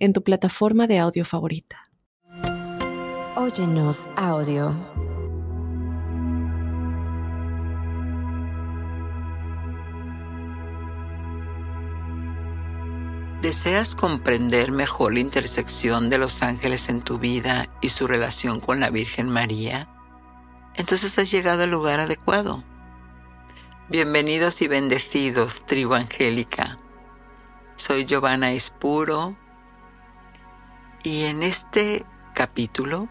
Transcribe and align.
en 0.00 0.14
tu 0.14 0.24
plataforma 0.24 0.86
de 0.86 0.98
audio 0.98 1.24
favorita. 1.24 1.90
Óyenos 3.36 4.10
audio. 4.16 4.74
¿Deseas 13.42 13.94
comprender 13.94 14.70
mejor 14.72 15.14
la 15.14 15.20
intersección 15.20 16.10
de 16.10 16.18
los 16.18 16.42
ángeles 16.42 16.88
en 16.88 17.00
tu 17.00 17.18
vida 17.18 17.66
y 17.80 17.90
su 17.90 18.06
relación 18.06 18.60
con 18.60 18.80
la 18.80 18.90
Virgen 18.90 19.28
María? 19.28 19.80
Entonces 20.74 21.18
has 21.18 21.30
llegado 21.30 21.64
al 21.64 21.70
lugar 21.70 22.00
adecuado. 22.00 22.64
Bienvenidos 23.88 24.60
y 24.62 24.68
bendecidos, 24.68 25.64
tribu 25.66 25.94
angélica. 25.94 26.78
Soy 27.76 28.04
Giovanna 28.04 28.52
Ispuro 28.52 29.36
y 31.02 31.24
en 31.24 31.42
este 31.42 32.04
capítulo 32.34 33.08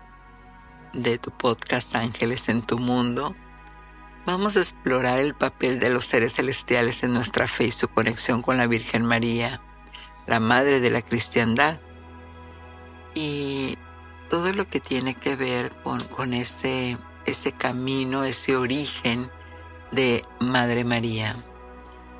de 0.94 1.18
tu 1.18 1.32
podcast 1.32 1.96
Ángeles 1.96 2.50
en 2.50 2.62
tu 2.62 2.78
Mundo, 2.78 3.36
vamos 4.26 4.58
a 4.58 4.60
explorar 4.60 5.20
el 5.20 5.34
papel 5.34 5.80
de 5.80 5.90
los 5.90 6.06
seres 6.06 6.34
celestiales 6.34 7.04
en 7.04 7.14
nuestra 7.14 7.48
fe 7.48 7.66
y 7.66 7.72
su 7.72 7.88
conexión 7.88 8.42
con 8.42 8.58
la 8.58 8.68
Virgen 8.68 9.06
María, 9.06 9.62
la 10.28 10.40
Madre 10.40 10.80
de 10.80 10.92
la 10.92 11.02
Cristiandad, 11.02 11.80
y 13.16 13.78
todo 14.30 14.54
lo 14.54 14.68
que 14.68 14.80
tiene 14.80 15.16
que 15.16 15.36
ver 15.36 15.72
con, 15.82 16.04
con 16.06 16.34
ese, 16.34 16.98
ese 17.26 17.52
camino, 17.54 18.24
ese 18.24 18.56
origen 18.56 19.32
de 19.92 20.24
Madre 20.40 20.84
María. 20.84 21.36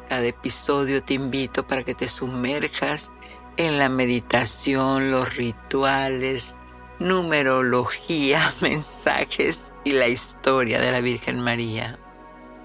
Cada 0.08 0.26
episodio 0.26 1.04
te 1.04 1.14
invito 1.14 1.68
para 1.68 1.84
que 1.84 1.94
te 1.94 2.08
sumerjas 2.08 3.12
en 3.60 3.78
la 3.78 3.90
meditación, 3.90 5.12
los 5.12 5.36
rituales, 5.36 6.56
numerología, 7.00 8.54
mensajes 8.62 9.74
y 9.84 9.92
la 9.92 10.08
historia 10.08 10.80
de 10.80 10.94
la 10.94 11.02
Virgen 11.02 11.42
María. 11.42 12.00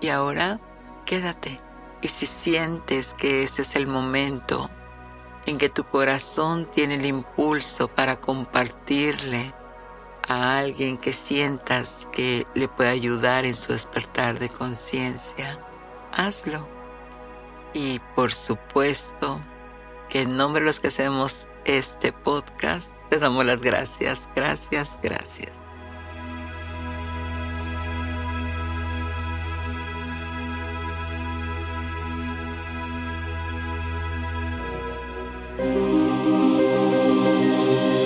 Y 0.01 0.09
ahora 0.09 0.61
quédate. 1.05 1.61
Y 2.01 2.07
si 2.07 2.27
sientes 2.27 3.13
que 3.15 3.43
ese 3.43 3.63
es 3.63 3.75
el 3.75 3.89
momento 3.89 4.71
en 5.47 5.59
que 5.59 5.69
tu 5.69 5.83
corazón 5.83 6.69
tiene 6.73 6.95
el 6.95 7.07
impulso 7.07 7.89
para 7.89 8.21
compartirle 8.21 9.53
a 10.29 10.59
alguien 10.59 10.97
que 10.97 11.13
sientas 11.13 12.07
que 12.13 12.47
le 12.55 12.69
puede 12.69 12.91
ayudar 12.91 13.47
en 13.47 13.57
su 13.57 13.73
despertar 13.73 14.39
de 14.39 14.49
conciencia, 14.49 15.59
hazlo. 16.13 16.69
Y 17.73 17.99
por 18.15 18.33
supuesto, 18.33 19.41
que 20.15 20.21
en 20.21 20.37
nombre 20.37 20.61
de 20.61 20.67
los 20.67 20.79
que 20.79 20.87
hacemos 20.87 21.49
este 21.65 22.13
podcast, 22.13 22.93
te 23.11 23.19
damos 23.19 23.45
las 23.45 23.65
gracias, 23.65 24.29
gracias, 24.37 24.97
gracias. 25.03 25.51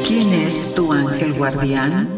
¿Quién 0.06 0.32
es 0.32 0.74
tu 0.74 0.90
ángel 0.90 1.34
guardián? 1.34 2.08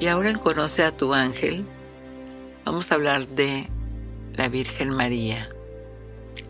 Y 0.00 0.06
ahora 0.06 0.30
en 0.30 0.38
Conoce 0.38 0.84
a 0.84 0.96
tu 0.96 1.12
ángel, 1.12 1.66
Vamos 2.64 2.92
a 2.92 2.94
hablar 2.94 3.26
de 3.26 3.68
la 4.36 4.48
Virgen 4.48 4.90
María, 4.90 5.48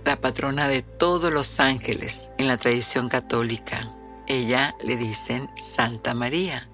la 0.04 0.20
patrona 0.20 0.68
de 0.68 0.82
todos 0.82 1.32
los 1.32 1.58
ángeles 1.58 2.30
en 2.36 2.48
la 2.48 2.58
tradición 2.58 3.08
católica. 3.08 3.90
Ella 4.28 4.74
le 4.84 4.96
dicen 4.96 5.48
Santa 5.56 6.12
María, 6.12 6.68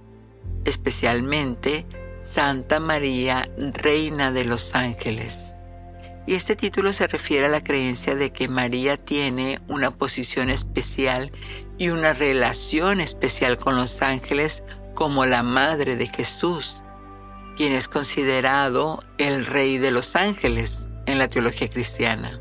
especialmente 0.65 1.87
Santa 2.19 2.81
María, 2.81 3.49
Reina 3.57 4.33
de 4.33 4.45
los 4.45 4.75
Ángeles. 4.75 5.55
Y 6.27 6.35
este 6.35 6.57
título 6.57 6.93
se 6.93 7.07
refiere 7.07 7.47
a 7.47 7.51
la 7.51 7.63
creencia 7.63 8.17
de 8.17 8.33
que 8.33 8.49
María 8.49 8.97
tiene 8.97 9.61
una 9.69 9.93
posición 9.93 10.51
especial 10.51 11.31
y 11.79 11.91
una 11.91 12.13
relación 12.13 13.01
especial 13.01 13.57
con 13.57 13.77
los 13.77 14.03
ángeles 14.03 14.65
como 14.95 15.27
la 15.27 15.45
Madre 15.45 15.95
de 15.95 16.09
Jesús 16.09 16.83
quien 17.59 17.73
es 17.73 17.89
considerado 17.89 19.03
el 19.19 19.45
rey 19.45 19.79
de 19.79 19.91
los 19.91 20.15
ángeles 20.15 20.89
en 21.07 21.19
la 21.19 21.27
teología 21.27 21.69
cristiana. 21.69 22.41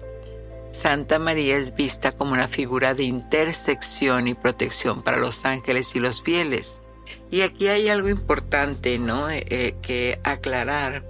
Santa 0.69 1.17
María 1.17 1.57
es 1.57 1.73
vista 1.73 2.11
como 2.11 2.33
una 2.33 2.47
figura 2.47 2.93
de 2.93 3.05
intersección 3.05 4.27
y 4.27 4.35
protección 4.35 5.01
para 5.01 5.17
los 5.17 5.43
ángeles 5.43 5.95
y 5.95 5.99
los 5.99 6.21
fieles. 6.21 6.83
Y 7.31 7.41
aquí 7.41 7.67
hay 7.67 7.89
algo 7.89 8.09
importante, 8.09 8.99
¿no? 8.99 9.27
Eh, 9.31 9.43
eh, 9.49 9.75
que 9.81 10.19
aclarar, 10.23 11.03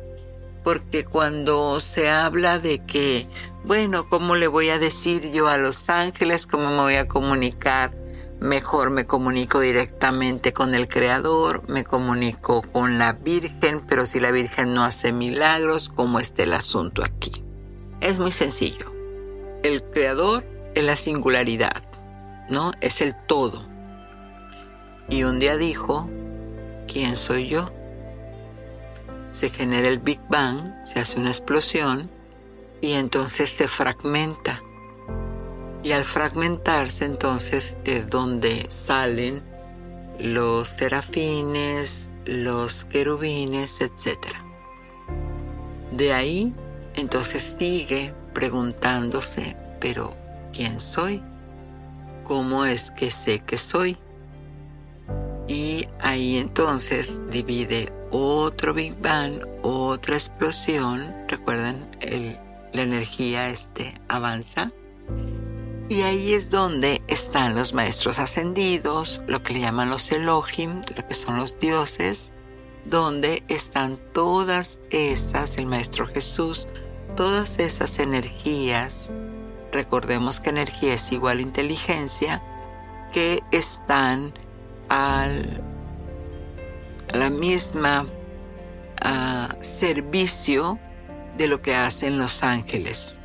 porque 0.63 1.03
cuando 1.03 1.81
se 1.81 2.09
habla 2.09 2.59
de 2.59 2.85
que, 2.85 3.28
bueno, 3.66 4.07
¿cómo 4.07 4.38
le 4.38 4.47
voy 4.47 4.69
a 4.69 4.79
decir 4.79 5.34
yo 5.34 5.50
a 5.50 5.57
los 5.57 5.90
ángeles? 5.90 6.47
¿Cómo 6.47 6.69
me 6.69 6.78
voy 6.78 6.96
a 6.96 7.09
comunicar? 7.09 7.94
Mejor 8.40 8.90
me 8.90 9.06
comunico 9.06 9.59
directamente 9.59 10.53
con 10.53 10.74
el 10.75 10.88
Creador, 10.88 11.64
me 11.68 11.84
comunico 11.84 12.62
con 12.62 13.00
la 13.00 13.14
Virgen, 13.14 13.81
pero 13.88 14.06
si 14.06 14.20
la 14.20 14.31
Virgen 14.31 14.74
no 14.74 14.84
hace 14.84 15.12
milagros, 15.12 15.90
¿cómo 15.90 16.20
está 16.20 16.44
el 16.44 16.53
asunto 16.53 17.03
aquí? 17.03 17.44
Es 18.00 18.20
muy 18.20 18.31
sencillo. 18.31 18.92
El 19.64 19.84
Creador 19.84 20.46
es 20.76 20.84
la 20.84 20.96
singularidad, 20.96 21.84
¿no? 22.50 22.72
Es 22.81 23.02
el 23.02 23.16
todo. 23.26 23.68
Y 25.09 25.24
un 25.24 25.40
día 25.40 25.58
dijo, 25.58 26.09
¿quién 26.88 27.16
soy 27.16 27.47
yo? 27.47 27.72
Se 29.30 29.50
genera 29.50 29.88
el 29.88 30.00
Big 30.00 30.22
Bang, 30.30 30.84
se 30.84 31.00
hace 31.00 31.20
una 31.20 31.30
explosión 31.30 32.09
y 32.81 32.94
entonces 32.94 33.50
se 33.50 33.68
fragmenta 33.68 34.62
y 35.88 35.94
al 35.94 36.03
fragmentarse 36.03 37.06
entonces 37.06 37.78
es 37.86 38.08
donde 38.08 38.66
salen 38.68 39.42
los 40.20 40.68
serafines, 40.68 42.12
los 42.25 42.84
querubines, 42.84 43.80
etc. 43.80 44.18
De 45.94 46.12
ahí 46.12 46.53
entonces 46.96 47.56
sigue 47.58 48.14
preguntándose, 48.34 49.56
pero 49.80 50.14
¿quién 50.52 50.81
soy? 50.81 51.24
¿Cómo 52.26 52.66
es 52.66 52.92
que 52.92 53.09
sé 53.09 53.40
que 53.40 53.58
soy? 53.58 53.97
Y 55.47 55.88
ahí 56.02 56.38
entonces 56.38 57.18
divide 57.31 57.94
otro 58.12 58.74
Big 58.74 59.00
Bang, 59.00 59.40
otra 59.62 60.16
explosión. 60.16 61.16
Recuerden, 61.30 61.88
la 62.74 62.81
energía 62.81 63.47
este, 63.47 63.94
avanza 64.09 64.68
y 65.90 66.02
ahí 66.02 66.34
es 66.34 66.50
donde 66.50 67.02
están 67.08 67.56
los 67.56 67.73
maestros 67.73 68.20
ascendidos, 68.20 69.22
lo 69.28 69.41
que 69.41 69.53
le 69.53 69.61
llaman 69.61 69.90
los 69.90 70.11
Elohim, 70.11 70.82
lo 70.96 71.08
que 71.08 71.14
son 71.14 71.38
los 71.38 71.59
dioses, 71.59 72.34
donde 72.85 73.44
están 73.47 73.97
todas 74.14 74.79
esas, 74.90 75.58
el 75.58 75.66
Maestro 75.66 76.08
Jesús, 76.08 76.67
todas 77.16 77.59
esas 77.59 78.00
energías, 78.00 79.14
recordemos 79.72 80.40
que 80.40 80.50
energía 80.50 80.94
es 80.94 81.11
igual 81.11 81.40
a 81.40 81.41
inteligencia, 81.41 82.44
que 83.14 83.41
están 83.52 84.34
al, 84.90 85.61
a 87.14 87.17
la 87.17 87.29
misma 87.29 88.06
servicio 89.61 90.78
de 91.38 91.47
lo 91.47 91.61
que 91.61 91.76
hacen 91.76 92.17
los 92.17 92.44
ángeles 92.44 93.22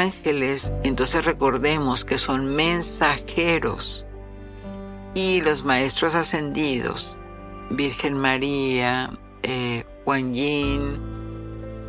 ángeles, 0.00 0.72
entonces 0.82 1.24
recordemos 1.24 2.04
que 2.04 2.18
son 2.18 2.54
mensajeros. 2.54 4.06
Y 5.14 5.40
los 5.42 5.64
maestros 5.64 6.14
ascendidos, 6.14 7.18
Virgen 7.70 8.16
María, 8.16 9.10
eh, 9.42 9.84
Yin, 10.06 11.00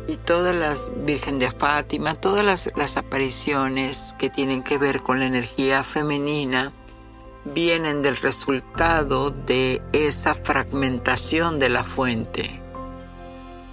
y 0.06 0.16
todas 0.16 0.54
las 0.54 0.90
Virgen 1.04 1.38
de 1.38 1.50
Fátima, 1.50 2.14
todas 2.14 2.44
las, 2.44 2.70
las 2.76 2.96
apariciones 2.96 4.14
que 4.18 4.28
tienen 4.28 4.62
que 4.62 4.78
ver 4.78 5.02
con 5.02 5.18
la 5.20 5.26
energía 5.26 5.82
femenina, 5.82 6.72
vienen 7.44 8.02
del 8.02 8.16
resultado 8.16 9.30
de 9.30 9.82
esa 9.92 10.34
fragmentación 10.34 11.58
de 11.58 11.68
la 11.68 11.84
fuente. 11.84 12.60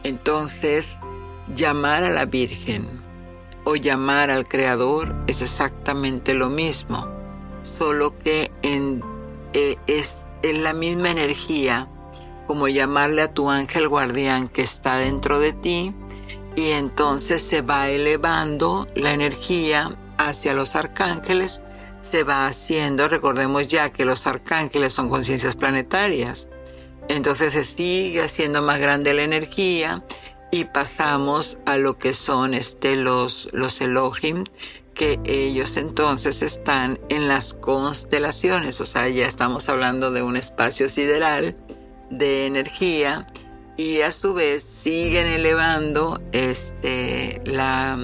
Entonces, 0.03 0.97
llamar 1.55 2.03
a 2.03 2.09
la 2.09 2.25
Virgen 2.25 3.00
o 3.63 3.75
llamar 3.75 4.31
al 4.31 4.47
Creador 4.47 5.15
es 5.27 5.41
exactamente 5.41 6.33
lo 6.33 6.49
mismo, 6.49 7.07
solo 7.77 8.17
que 8.17 8.51
en, 8.61 9.03
eh, 9.53 9.77
es 9.87 10.27
en 10.43 10.63
la 10.63 10.73
misma 10.73 11.11
energía 11.11 11.87
como 12.47 12.67
llamarle 12.67 13.21
a 13.21 13.33
tu 13.33 13.49
ángel 13.49 13.87
guardián 13.87 14.49
que 14.49 14.61
está 14.61 14.97
dentro 14.97 15.39
de 15.39 15.53
ti 15.53 15.95
y 16.55 16.71
entonces 16.71 17.41
se 17.41 17.61
va 17.61 17.89
elevando 17.89 18.87
la 18.95 19.13
energía 19.13 19.91
hacia 20.17 20.53
los 20.53 20.75
arcángeles, 20.75 21.61
se 22.01 22.23
va 22.23 22.47
haciendo, 22.47 23.07
recordemos 23.07 23.67
ya 23.67 23.89
que 23.91 24.05
los 24.05 24.27
arcángeles 24.27 24.91
son 24.93 25.09
conciencias 25.09 25.55
planetarias, 25.55 26.47
entonces 27.07 27.53
se 27.53 27.63
sigue 27.63 28.21
haciendo 28.21 28.61
más 28.61 28.79
grande 28.79 29.13
la 29.13 29.23
energía 29.23 30.03
y 30.51 30.65
pasamos 30.65 31.57
a 31.65 31.77
lo 31.77 31.97
que 31.97 32.13
son 32.13 32.53
este, 32.53 32.97
los, 32.97 33.49
los 33.53 33.79
Elohim, 33.81 34.43
que 34.93 35.19
ellos 35.23 35.77
entonces 35.77 36.41
están 36.41 36.99
en 37.09 37.27
las 37.27 37.53
constelaciones, 37.53 38.81
o 38.81 38.85
sea, 38.85 39.07
ya 39.07 39.25
estamos 39.25 39.69
hablando 39.69 40.11
de 40.11 40.21
un 40.21 40.35
espacio 40.35 40.89
sideral 40.89 41.55
de 42.09 42.45
energía 42.45 43.27
y 43.77 44.01
a 44.01 44.11
su 44.11 44.33
vez 44.33 44.63
siguen 44.63 45.27
elevando 45.27 46.21
este, 46.33 47.41
la, 47.45 47.97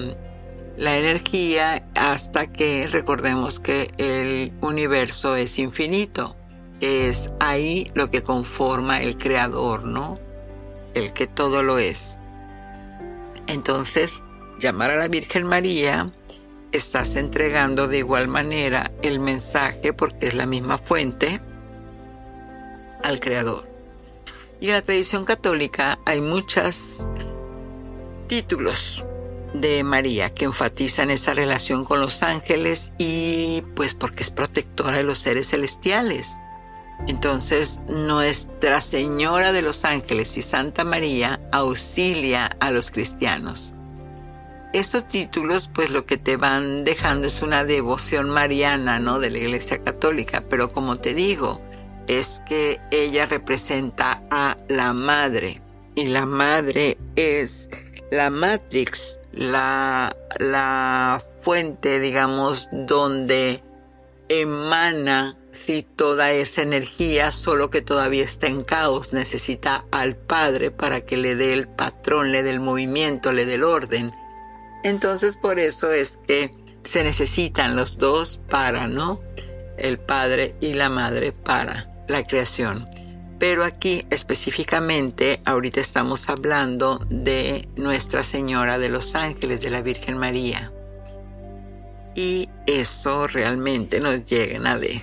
la 0.76 0.96
energía 0.96 1.86
hasta 1.94 2.46
que 2.46 2.86
recordemos 2.86 3.60
que 3.60 3.92
el 3.98 4.52
universo 4.60 5.36
es 5.36 5.58
infinito. 5.58 6.36
Es 6.80 7.30
ahí 7.40 7.90
lo 7.94 8.10
que 8.10 8.22
conforma 8.22 9.02
el 9.02 9.18
creador, 9.18 9.84
¿no? 9.84 10.18
El 10.94 11.12
que 11.12 11.26
todo 11.26 11.62
lo 11.62 11.78
es. 11.78 12.18
Entonces, 13.48 14.24
llamar 14.60 14.90
a 14.90 14.96
la 14.96 15.08
Virgen 15.08 15.44
María, 15.44 16.12
estás 16.70 17.16
entregando 17.16 17.88
de 17.88 17.98
igual 17.98 18.28
manera 18.28 18.92
el 19.02 19.20
mensaje, 19.20 19.92
porque 19.92 20.28
es 20.28 20.34
la 20.34 20.46
misma 20.46 20.78
fuente, 20.78 21.40
al 23.02 23.20
Creador. 23.20 23.68
Y 24.60 24.66
en 24.66 24.72
la 24.72 24.82
tradición 24.82 25.24
católica 25.24 25.98
hay 26.04 26.20
muchos 26.20 27.08
títulos 28.26 29.04
de 29.54 29.82
María 29.82 30.30
que 30.30 30.44
enfatizan 30.44 31.10
esa 31.10 31.32
relación 31.32 31.84
con 31.84 32.00
los 32.00 32.22
ángeles 32.22 32.92
y 32.98 33.62
pues 33.74 33.94
porque 33.94 34.22
es 34.22 34.30
protectora 34.30 34.92
de 34.92 35.04
los 35.04 35.18
seres 35.18 35.48
celestiales. 35.48 36.36
Entonces, 37.06 37.80
Nuestra 37.88 38.80
Señora 38.80 39.52
de 39.52 39.62
los 39.62 39.84
Ángeles 39.84 40.36
y 40.36 40.42
Santa 40.42 40.84
María 40.84 41.40
auxilia 41.52 42.46
a 42.60 42.70
los 42.70 42.90
cristianos. 42.90 43.72
Estos 44.74 45.08
títulos, 45.08 45.70
pues 45.72 45.90
lo 45.90 46.04
que 46.04 46.18
te 46.18 46.36
van 46.36 46.84
dejando 46.84 47.26
es 47.26 47.40
una 47.40 47.64
devoción 47.64 48.28
mariana, 48.28 49.00
¿no? 49.00 49.18
De 49.18 49.30
la 49.30 49.38
Iglesia 49.38 49.82
Católica, 49.82 50.44
pero 50.48 50.72
como 50.72 50.96
te 50.96 51.14
digo, 51.14 51.62
es 52.06 52.42
que 52.46 52.78
ella 52.90 53.26
representa 53.26 54.22
a 54.30 54.58
la 54.68 54.92
Madre 54.92 55.62
y 55.94 56.06
la 56.06 56.26
Madre 56.26 56.98
es 57.16 57.70
la 58.10 58.28
Matrix, 58.28 59.18
la, 59.32 60.14
la 60.38 61.24
fuente, 61.40 61.98
digamos, 62.00 62.68
donde 62.72 63.62
emana 64.28 65.36
si 65.50 65.82
toda 65.82 66.32
esa 66.32 66.62
energía, 66.62 67.32
solo 67.32 67.70
que 67.70 67.82
todavía 67.82 68.24
está 68.24 68.46
en 68.46 68.62
caos, 68.62 69.12
necesita 69.12 69.84
al 69.90 70.16
Padre 70.16 70.70
para 70.70 71.00
que 71.00 71.16
le 71.16 71.34
dé 71.34 71.52
el 71.52 71.68
patrón, 71.68 72.32
le 72.32 72.42
dé 72.42 72.50
el 72.50 72.60
movimiento, 72.60 73.32
le 73.32 73.46
dé 73.46 73.54
el 73.54 73.64
orden. 73.64 74.12
Entonces 74.84 75.36
por 75.36 75.58
eso 75.58 75.92
es 75.92 76.18
que 76.26 76.54
se 76.84 77.02
necesitan 77.02 77.76
los 77.76 77.98
dos 77.98 78.40
para, 78.48 78.88
¿no? 78.88 79.20
El 79.76 79.98
Padre 79.98 80.54
y 80.60 80.74
la 80.74 80.88
Madre 80.88 81.32
para 81.32 81.90
la 82.08 82.26
creación. 82.26 82.88
Pero 83.38 83.64
aquí 83.64 84.04
específicamente, 84.10 85.40
ahorita 85.44 85.80
estamos 85.80 86.28
hablando 86.28 86.98
de 87.08 87.68
Nuestra 87.76 88.24
Señora 88.24 88.78
de 88.78 88.88
los 88.88 89.14
Ángeles, 89.14 89.60
de 89.62 89.70
la 89.70 89.80
Virgen 89.80 90.18
María. 90.18 90.72
Y 92.16 92.48
eso 92.66 93.28
realmente 93.28 94.00
nos 94.00 94.24
llena 94.24 94.76
de 94.76 95.02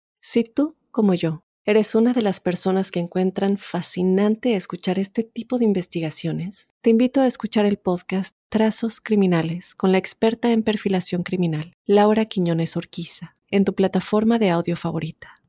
Si 0.23 0.43
tú 0.43 0.75
como 0.91 1.15
yo, 1.15 1.43
¿eres 1.65 1.95
una 1.95 2.13
de 2.13 2.21
las 2.21 2.39
personas 2.39 2.91
que 2.91 2.99
encuentran 2.99 3.57
fascinante 3.57 4.55
escuchar 4.55 4.99
este 4.99 5.23
tipo 5.23 5.57
de 5.57 5.65
investigaciones? 5.65 6.67
Te 6.81 6.91
invito 6.91 7.21
a 7.21 7.27
escuchar 7.27 7.65
el 7.65 7.77
podcast 7.77 8.35
Trazos 8.47 9.01
Criminales 9.01 9.73
con 9.73 9.91
la 9.91 9.97
experta 9.97 10.51
en 10.51 10.61
perfilación 10.61 11.23
criminal, 11.23 11.73
Laura 11.87 12.25
Quiñones 12.25 12.77
Orquiza, 12.77 13.35
en 13.49 13.65
tu 13.65 13.73
plataforma 13.73 14.37
de 14.37 14.51
audio 14.51 14.75
favorita. 14.75 15.41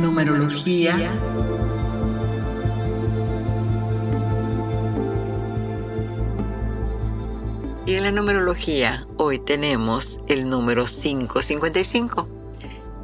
Numerología. 0.00 0.96
Y 7.84 7.94
en 7.94 8.04
la 8.04 8.10
numerología 8.10 9.06
hoy 9.18 9.38
tenemos 9.38 10.18
el 10.28 10.48
número 10.48 10.86
555 10.86 12.35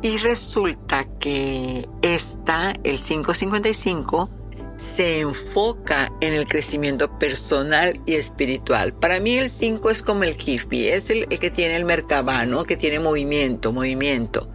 y 0.02 0.18
resulta 0.18 1.04
que 1.18 1.88
esta, 2.02 2.74
el 2.82 2.98
555, 2.98 4.30
se 4.76 5.20
enfoca 5.20 6.12
en 6.20 6.34
el 6.34 6.46
crecimiento 6.46 7.18
personal 7.18 8.00
y 8.04 8.14
espiritual. 8.14 8.92
Para 8.92 9.20
mí 9.20 9.38
el 9.38 9.48
5 9.48 9.90
es 9.90 10.02
como 10.02 10.24
el 10.24 10.36
hippie, 10.36 10.94
es 10.94 11.08
el, 11.10 11.26
que 11.28 11.50
tiene 11.50 11.76
el 11.76 11.84
mercabano, 11.84 12.64
que 12.64 12.76
tiene 12.76 12.98
movimiento, 12.98 13.72
movimiento. 13.72 14.50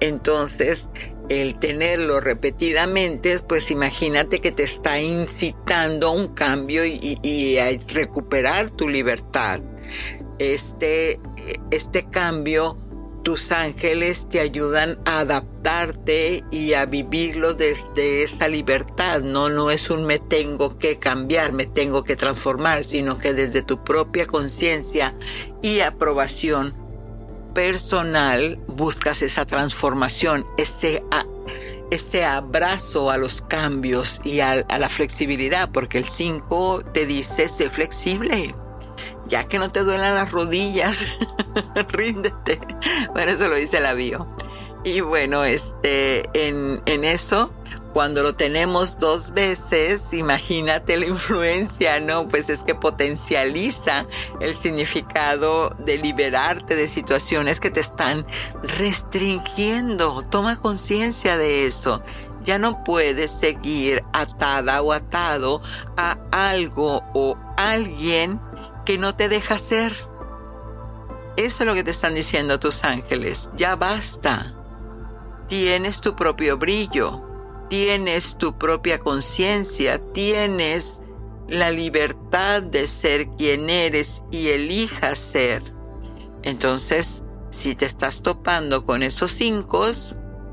Entonces, 0.00 0.90
el 1.30 1.58
tenerlo 1.58 2.20
repetidamente, 2.20 3.38
pues 3.38 3.70
imagínate 3.70 4.40
que 4.40 4.52
te 4.52 4.64
está 4.64 5.00
incitando 5.00 6.08
a 6.08 6.10
un 6.10 6.28
cambio 6.28 6.84
y, 6.84 7.18
y 7.22 7.58
a 7.58 7.70
recuperar 7.88 8.70
tu 8.70 8.88
libertad. 8.88 9.62
Este, 10.38 11.20
este 11.70 12.08
cambio 12.10 12.76
tus 13.22 13.52
ángeles 13.52 14.28
te 14.28 14.40
ayudan 14.40 14.98
a 15.04 15.20
adaptarte 15.20 16.44
y 16.50 16.74
a 16.74 16.86
vivirlo 16.86 17.54
desde 17.54 18.22
esa 18.22 18.48
libertad. 18.48 19.20
No, 19.20 19.48
no 19.48 19.70
es 19.70 19.90
un 19.90 20.04
me 20.04 20.18
tengo 20.18 20.78
que 20.78 20.98
cambiar, 20.98 21.52
me 21.52 21.66
tengo 21.66 22.04
que 22.04 22.16
transformar, 22.16 22.84
sino 22.84 23.18
que 23.18 23.34
desde 23.34 23.62
tu 23.62 23.82
propia 23.84 24.26
conciencia 24.26 25.14
y 25.62 25.80
aprobación 25.80 26.74
personal 27.54 28.58
buscas 28.66 29.22
esa 29.22 29.44
transformación, 29.44 30.46
ese, 30.56 31.02
ese 31.90 32.24
abrazo 32.24 33.10
a 33.10 33.18
los 33.18 33.40
cambios 33.40 34.20
y 34.24 34.40
a, 34.40 34.52
a 34.52 34.78
la 34.78 34.88
flexibilidad, 34.88 35.70
porque 35.70 35.98
el 35.98 36.04
5 36.04 36.84
te 36.92 37.06
dice 37.06 37.48
sé 37.48 37.70
flexible 37.70 38.54
ya 39.30 39.44
que 39.44 39.58
no 39.58 39.70
te 39.70 39.84
duelan 39.84 40.14
las 40.14 40.32
rodillas, 40.32 41.04
ríndete. 41.88 42.60
Bueno, 43.12 43.32
eso 43.32 43.48
lo 43.48 43.56
dice 43.56 43.80
la 43.80 43.94
bio. 43.94 44.26
Y 44.82 45.00
bueno, 45.00 45.44
este, 45.44 46.22
en, 46.32 46.82
en 46.86 47.04
eso, 47.04 47.52
cuando 47.92 48.22
lo 48.22 48.34
tenemos 48.34 48.98
dos 48.98 49.32
veces, 49.32 50.12
imagínate 50.12 50.96
la 50.96 51.06
influencia, 51.06 52.00
¿no? 52.00 52.28
Pues 52.28 52.48
es 52.48 52.62
que 52.62 52.74
potencializa 52.74 54.06
el 54.40 54.54
significado 54.54 55.70
de 55.80 55.98
liberarte 55.98 56.76
de 56.76 56.86
situaciones 56.86 57.58
que 57.60 57.70
te 57.70 57.80
están 57.80 58.26
restringiendo. 58.62 60.22
Toma 60.22 60.56
conciencia 60.56 61.36
de 61.36 61.66
eso. 61.66 62.02
Ya 62.42 62.58
no 62.58 62.84
puedes 62.84 63.30
seguir 63.30 64.02
atada 64.12 64.80
o 64.80 64.92
atado 64.92 65.60
a 65.96 66.16
algo 66.30 67.02
o 67.12 67.36
alguien 67.56 68.40
que 68.86 68.98
no 68.98 69.14
te 69.14 69.28
deja 69.28 69.58
ser. 69.58 70.09
Eso 71.36 71.62
es 71.62 71.66
lo 71.66 71.74
que 71.74 71.84
te 71.84 71.90
están 71.90 72.14
diciendo 72.14 72.60
tus 72.60 72.84
ángeles. 72.84 73.50
Ya 73.56 73.76
basta. 73.76 74.54
Tienes 75.48 76.00
tu 76.00 76.14
propio 76.14 76.56
brillo, 76.56 77.22
tienes 77.68 78.36
tu 78.36 78.56
propia 78.56 78.98
conciencia, 78.98 79.98
tienes 80.12 81.02
la 81.48 81.70
libertad 81.70 82.62
de 82.62 82.86
ser 82.86 83.28
quien 83.30 83.68
eres 83.68 84.22
y 84.30 84.48
elijas 84.48 85.18
ser. 85.18 85.62
Entonces, 86.42 87.24
si 87.50 87.74
te 87.74 87.84
estás 87.84 88.22
topando 88.22 88.84
con 88.86 89.02
esos 89.02 89.32
cinco, 89.32 89.86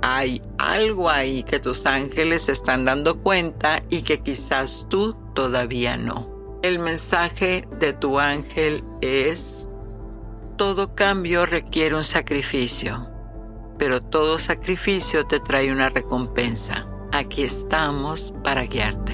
hay 0.01 0.41
algo 0.57 1.09
ahí 1.09 1.43
que 1.43 1.59
tus 1.59 1.85
ángeles 1.85 2.49
están 2.49 2.85
dando 2.85 3.21
cuenta 3.21 3.83
y 3.89 4.01
que 4.01 4.19
quizás 4.21 4.87
tú 4.89 5.15
todavía 5.33 5.97
no. 5.97 6.59
El 6.63 6.79
mensaje 6.79 7.67
de 7.79 7.93
tu 7.93 8.19
ángel 8.19 8.83
es, 9.01 9.69
todo 10.57 10.95
cambio 10.95 11.45
requiere 11.45 11.95
un 11.95 12.03
sacrificio, 12.03 13.07
pero 13.77 14.01
todo 14.01 14.39
sacrificio 14.39 15.25
te 15.25 15.39
trae 15.39 15.71
una 15.71 15.89
recompensa. 15.89 16.87
Aquí 17.13 17.43
estamos 17.43 18.33
para 18.43 18.63
guiarte. 18.63 19.13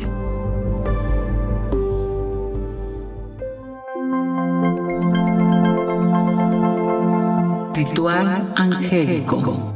Ritual 7.76 8.54
angélico. 8.56 9.73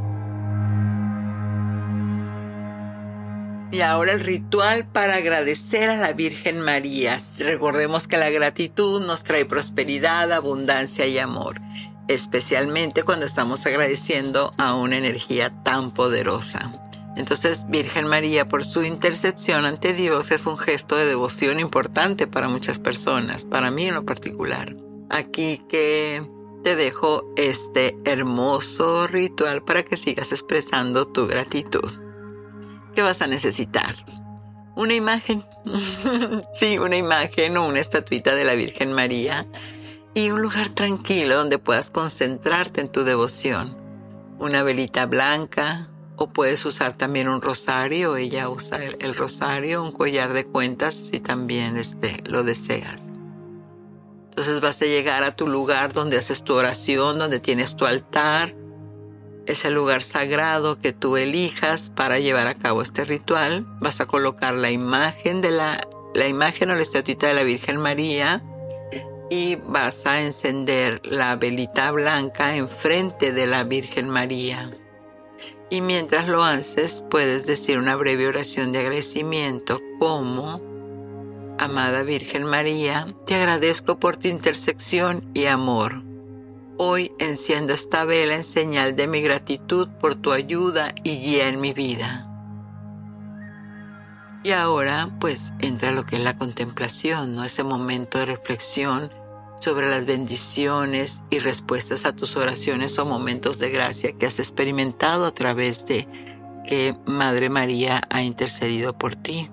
Y 3.70 3.82
ahora 3.82 4.12
el 4.12 4.20
ritual 4.20 4.86
para 4.86 5.16
agradecer 5.16 5.90
a 5.90 5.96
la 5.96 6.14
Virgen 6.14 6.62
María. 6.62 7.18
Recordemos 7.38 8.08
que 8.08 8.16
la 8.16 8.30
gratitud 8.30 9.04
nos 9.04 9.24
trae 9.24 9.44
prosperidad, 9.44 10.32
abundancia 10.32 11.06
y 11.06 11.18
amor, 11.18 11.60
especialmente 12.08 13.02
cuando 13.02 13.26
estamos 13.26 13.66
agradeciendo 13.66 14.54
a 14.56 14.74
una 14.74 14.96
energía 14.96 15.50
tan 15.64 15.92
poderosa. 15.92 16.72
Entonces, 17.16 17.66
Virgen 17.68 18.06
María, 18.06 18.48
por 18.48 18.64
su 18.64 18.84
intercepción 18.84 19.66
ante 19.66 19.92
Dios, 19.92 20.30
es 20.30 20.46
un 20.46 20.56
gesto 20.56 20.96
de 20.96 21.04
devoción 21.04 21.60
importante 21.60 22.26
para 22.26 22.48
muchas 22.48 22.78
personas, 22.78 23.44
para 23.44 23.70
mí 23.70 23.86
en 23.86 23.94
lo 23.96 24.06
particular. 24.06 24.76
Aquí 25.10 25.62
que 25.68 26.26
te 26.62 26.74
dejo 26.74 27.34
este 27.36 27.98
hermoso 28.04 29.06
ritual 29.08 29.62
para 29.62 29.82
que 29.82 29.96
sigas 29.96 30.32
expresando 30.32 31.06
tu 31.06 31.26
gratitud. 31.26 32.07
¿Qué 32.98 33.02
vas 33.02 33.22
a 33.22 33.28
necesitar? 33.28 33.94
Una 34.74 34.92
imagen, 34.92 35.44
sí, 36.52 36.78
una 36.78 36.96
imagen 36.96 37.56
o 37.56 37.68
una 37.68 37.78
estatuita 37.78 38.34
de 38.34 38.44
la 38.44 38.56
Virgen 38.56 38.92
María 38.92 39.46
y 40.14 40.30
un 40.30 40.42
lugar 40.42 40.70
tranquilo 40.70 41.36
donde 41.36 41.60
puedas 41.60 41.92
concentrarte 41.92 42.80
en 42.80 42.88
tu 42.88 43.04
devoción. 43.04 43.76
Una 44.40 44.64
velita 44.64 45.06
blanca 45.06 45.88
o 46.16 46.30
puedes 46.30 46.64
usar 46.64 46.96
también 46.96 47.28
un 47.28 47.40
rosario, 47.40 48.16
ella 48.16 48.48
usa 48.48 48.80
el, 48.82 49.14
rosario, 49.14 49.84
un 49.84 49.92
collar 49.92 50.32
de 50.32 50.44
cuentas 50.44 50.94
si 50.96 51.20
también 51.20 51.76
este, 51.76 52.20
lo 52.24 52.42
deseas. 52.42 53.12
Entonces 54.30 54.60
vas 54.60 54.82
a 54.82 54.86
llegar 54.86 55.22
a 55.22 55.36
tu 55.36 55.46
lugar 55.46 55.92
donde 55.92 56.18
haces 56.18 56.42
tu 56.42 56.54
oración, 56.54 57.20
donde 57.20 57.38
tienes 57.38 57.76
tu 57.76 57.86
altar 57.86 58.56
es 59.48 59.64
el 59.64 59.74
lugar 59.74 60.02
sagrado 60.02 60.78
que 60.78 60.92
tú 60.92 61.16
elijas 61.16 61.88
para 61.88 62.18
llevar 62.18 62.46
a 62.46 62.54
cabo 62.54 62.82
este 62.82 63.06
ritual. 63.06 63.66
Vas 63.80 64.00
a 64.00 64.06
colocar 64.06 64.54
la 64.54 64.70
imagen 64.70 65.40
de 65.40 65.50
la, 65.50 65.88
la 66.14 66.28
imagen 66.28 66.70
o 66.70 66.74
la 66.74 66.82
estatuita 66.82 67.28
de 67.28 67.34
la 67.34 67.44
Virgen 67.44 67.78
María 67.78 68.42
y 69.30 69.56
vas 69.56 70.04
a 70.04 70.20
encender 70.20 71.00
la 71.06 71.34
velita 71.36 71.90
blanca 71.92 72.56
enfrente 72.56 73.32
de 73.32 73.46
la 73.46 73.64
Virgen 73.64 74.10
María. 74.10 74.70
Y 75.70 75.80
mientras 75.80 76.28
lo 76.28 76.44
haces, 76.44 77.02
puedes 77.10 77.46
decir 77.46 77.78
una 77.78 77.96
breve 77.96 78.28
oración 78.28 78.72
de 78.72 78.80
agradecimiento 78.80 79.80
como, 79.98 80.60
Amada 81.58 82.02
Virgen 82.02 82.44
María, 82.44 83.14
te 83.24 83.34
agradezco 83.34 83.98
por 83.98 84.18
tu 84.18 84.28
intersección 84.28 85.26
y 85.32 85.46
amor 85.46 86.07
Hoy 86.80 87.10
enciendo 87.18 87.72
esta 87.72 88.04
vela 88.04 88.36
en 88.36 88.44
señal 88.44 88.94
de 88.94 89.08
mi 89.08 89.20
gratitud 89.20 89.88
por 90.00 90.14
tu 90.14 90.30
ayuda 90.30 90.94
y 91.02 91.18
guía 91.18 91.48
en 91.48 91.60
mi 91.60 91.72
vida. 91.72 92.22
Y 94.44 94.52
ahora 94.52 95.10
pues 95.18 95.52
entra 95.58 95.90
lo 95.90 96.06
que 96.06 96.14
es 96.14 96.22
la 96.22 96.38
contemplación, 96.38 97.34
¿no? 97.34 97.42
Ese 97.42 97.64
momento 97.64 98.18
de 98.18 98.26
reflexión 98.26 99.10
sobre 99.58 99.90
las 99.90 100.06
bendiciones 100.06 101.20
y 101.30 101.40
respuestas 101.40 102.04
a 102.04 102.14
tus 102.14 102.36
oraciones 102.36 102.96
o 103.00 103.04
momentos 103.04 103.58
de 103.58 103.70
gracia 103.70 104.12
que 104.12 104.26
has 104.26 104.38
experimentado 104.38 105.26
a 105.26 105.32
través 105.32 105.84
de 105.84 106.06
que 106.64 106.94
Madre 107.06 107.48
María 107.48 108.02
ha 108.08 108.22
intercedido 108.22 108.96
por 108.96 109.16
ti. 109.16 109.50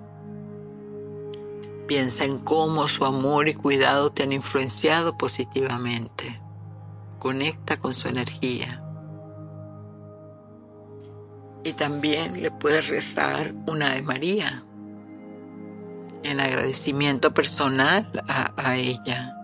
Piensa 1.88 2.24
en 2.24 2.38
cómo 2.38 2.86
su 2.86 3.04
amor 3.04 3.48
y 3.48 3.54
cuidado 3.54 4.12
te 4.12 4.22
han 4.22 4.32
influenciado 4.32 5.18
positivamente 5.18 6.45
conecta 7.18 7.76
con 7.76 7.94
su 7.94 8.08
energía. 8.08 8.82
Y 11.64 11.72
también 11.72 12.40
le 12.40 12.50
puedes 12.50 12.88
rezar 12.88 13.54
una 13.66 13.94
de 13.94 14.02
María 14.02 14.64
en 16.22 16.40
agradecimiento 16.40 17.34
personal 17.34 18.10
a, 18.28 18.52
a 18.56 18.76
ella. 18.76 19.34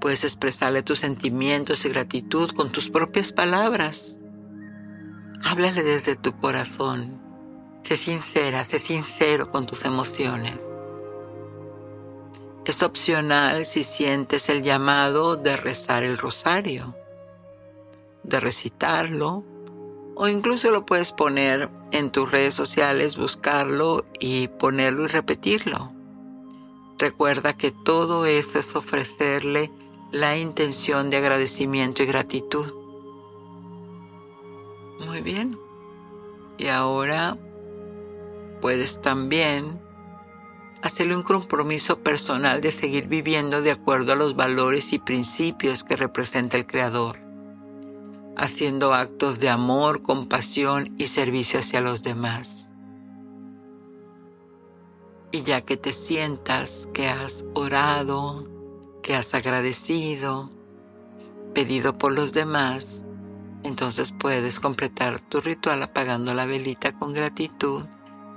Puedes 0.00 0.24
expresarle 0.24 0.82
tus 0.82 0.98
sentimientos 0.98 1.84
y 1.84 1.90
gratitud 1.90 2.50
con 2.50 2.70
tus 2.70 2.90
propias 2.90 3.32
palabras. 3.32 4.18
Háblale 5.44 5.82
desde 5.82 6.16
tu 6.16 6.36
corazón. 6.36 7.20
Sé 7.82 7.96
sincera, 7.96 8.64
sé 8.64 8.78
sincero 8.78 9.50
con 9.50 9.66
tus 9.66 9.84
emociones. 9.84 10.69
Es 12.64 12.82
opcional 12.82 13.64
si 13.66 13.82
sientes 13.82 14.48
el 14.48 14.62
llamado 14.62 15.36
de 15.36 15.56
rezar 15.56 16.04
el 16.04 16.18
rosario, 16.18 16.94
de 18.22 18.38
recitarlo, 18.38 19.44
o 20.14 20.28
incluso 20.28 20.70
lo 20.70 20.84
puedes 20.84 21.12
poner 21.12 21.70
en 21.92 22.10
tus 22.10 22.30
redes 22.30 22.54
sociales, 22.54 23.16
buscarlo 23.16 24.04
y 24.20 24.48
ponerlo 24.48 25.04
y 25.04 25.08
repetirlo. 25.08 25.92
Recuerda 26.98 27.54
que 27.54 27.70
todo 27.70 28.26
eso 28.26 28.58
es 28.58 28.76
ofrecerle 28.76 29.72
la 30.12 30.36
intención 30.36 31.08
de 31.08 31.16
agradecimiento 31.16 32.02
y 32.02 32.06
gratitud. 32.06 32.74
Muy 35.06 35.22
bien. 35.22 35.58
Y 36.58 36.66
ahora 36.66 37.38
puedes 38.60 39.00
también 39.00 39.80
hacerle 40.82 41.16
un 41.16 41.22
compromiso 41.22 42.00
personal 42.00 42.60
de 42.60 42.72
seguir 42.72 43.06
viviendo 43.06 43.62
de 43.62 43.70
acuerdo 43.70 44.12
a 44.12 44.16
los 44.16 44.36
valores 44.36 44.92
y 44.92 44.98
principios 44.98 45.84
que 45.84 45.96
representa 45.96 46.56
el 46.56 46.66
Creador, 46.66 47.18
haciendo 48.36 48.94
actos 48.94 49.40
de 49.40 49.50
amor, 49.50 50.02
compasión 50.02 50.94
y 50.98 51.08
servicio 51.08 51.60
hacia 51.60 51.80
los 51.80 52.02
demás. 52.02 52.70
Y 55.32 55.42
ya 55.42 55.60
que 55.60 55.76
te 55.76 55.92
sientas 55.92 56.88
que 56.92 57.08
has 57.08 57.44
orado, 57.54 58.48
que 59.02 59.14
has 59.14 59.34
agradecido, 59.34 60.50
pedido 61.54 61.98
por 61.98 62.12
los 62.12 62.32
demás, 62.32 63.04
entonces 63.62 64.12
puedes 64.12 64.58
completar 64.58 65.20
tu 65.20 65.40
ritual 65.40 65.82
apagando 65.82 66.34
la 66.34 66.46
velita 66.46 66.92
con 66.92 67.12
gratitud 67.12 67.84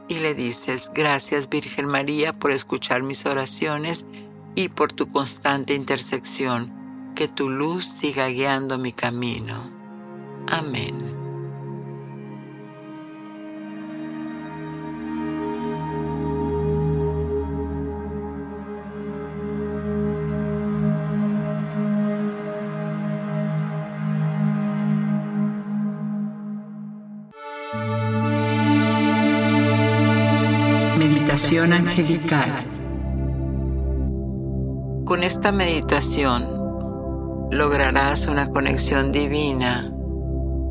y 0.07 0.19
le 0.19 0.33
dices, 0.33 0.91
gracias 0.93 1.49
Virgen 1.49 1.85
María 1.85 2.33
por 2.33 2.51
escuchar 2.51 3.03
mis 3.03 3.25
oraciones 3.25 4.05
y 4.55 4.69
por 4.69 4.93
tu 4.93 5.09
constante 5.09 5.73
intersección, 5.73 6.71
que 7.15 7.27
tu 7.27 7.49
luz 7.49 7.85
siga 7.85 8.27
guiando 8.27 8.77
mi 8.77 8.91
camino. 8.91 9.71
Amén. 10.47 11.22
Angelical. 31.61 32.49
Con 35.05 35.23
esta 35.23 35.51
meditación 35.51 36.47
lograrás 37.51 38.27
una 38.27 38.47
conexión 38.47 39.11
divina 39.11 39.93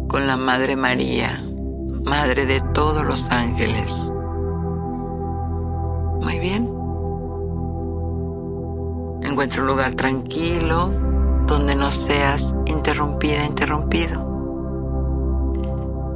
con 0.08 0.26
la 0.26 0.36
Madre 0.36 0.74
María, 0.74 1.40
Madre 2.04 2.46
de 2.46 2.60
todos 2.74 3.04
los 3.04 3.30
ángeles. 3.30 4.12
Muy 6.20 6.38
bien. 6.40 6.64
Encuentra 9.22 9.60
un 9.60 9.68
lugar 9.68 9.94
tranquilo 9.94 10.92
donde 11.46 11.76
no 11.76 11.92
seas 11.92 12.56
interrumpida, 12.66 13.44
interrumpido. 13.46 14.30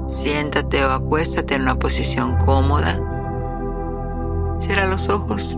Siéntate 0.08 0.84
o 0.84 0.90
acuéstate 0.90 1.54
en 1.54 1.62
una 1.62 1.78
posición 1.78 2.36
cómoda. 2.44 3.05
Cierra 4.66 4.86
los 4.86 5.08
ojos 5.08 5.56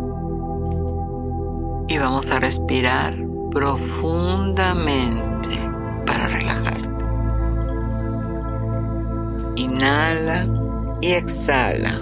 y 1.89 1.97
vamos 1.97 2.31
a 2.31 2.41
respirar 2.41 3.15
profundamente 3.51 5.59
para 6.05 6.29
relajarte. 6.29 7.05
Inhala 9.57 10.47
y 11.01 11.13
exhala. 11.13 11.99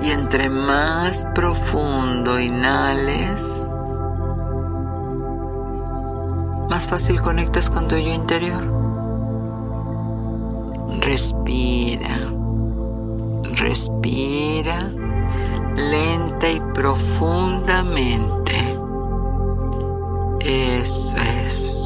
Y 0.00 0.12
entre 0.12 0.48
más 0.48 1.26
profundo 1.34 2.38
inhales, 2.38 3.68
más 6.70 6.86
fácil 6.86 7.20
conectas 7.20 7.68
con 7.68 7.88
tu 7.88 7.96
yo 7.96 8.14
interior. 8.14 8.62
Respira, 11.00 12.30
respira 13.56 14.78
lenta 15.76 16.50
y 16.50 16.60
profundamente. 16.74 18.54
Eso 20.40 21.16
es. 21.44 21.78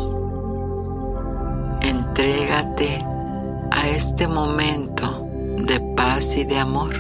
Entrégate 1.83 3.05
a 3.71 3.89
este 3.89 4.27
momento 4.27 5.27
de 5.59 5.81
paz 5.97 6.37
y 6.37 6.45
de 6.45 6.59
amor. 6.59 6.95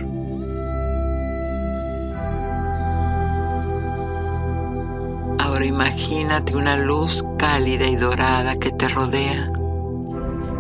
Ahora 5.39 5.65
imagínate 5.65 6.57
una 6.57 6.77
luz 6.77 7.25
cálida 7.39 7.87
y 7.87 7.97
dorada 7.97 8.57
que 8.57 8.71
te 8.73 8.89
rodea 8.89 9.51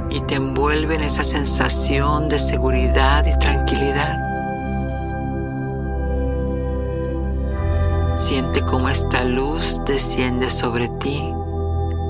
y 0.08 0.20
te 0.20 0.36
envuelve 0.36 0.94
en 0.94 1.02
esa 1.02 1.24
sensación 1.24 2.28
de 2.28 2.38
seguridad 2.38 3.26
y 3.26 3.38
tranquilidad. 3.38 4.25
Siente 8.26 8.60
cómo 8.62 8.88
esta 8.88 9.22
luz 9.22 9.80
desciende 9.86 10.50
sobre 10.50 10.88
ti 10.88 11.32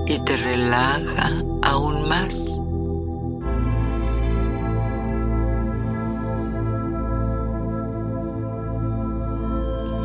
y 0.06 0.18
te 0.20 0.34
relaja 0.38 1.30
aún 1.62 2.08
más. 2.08 2.58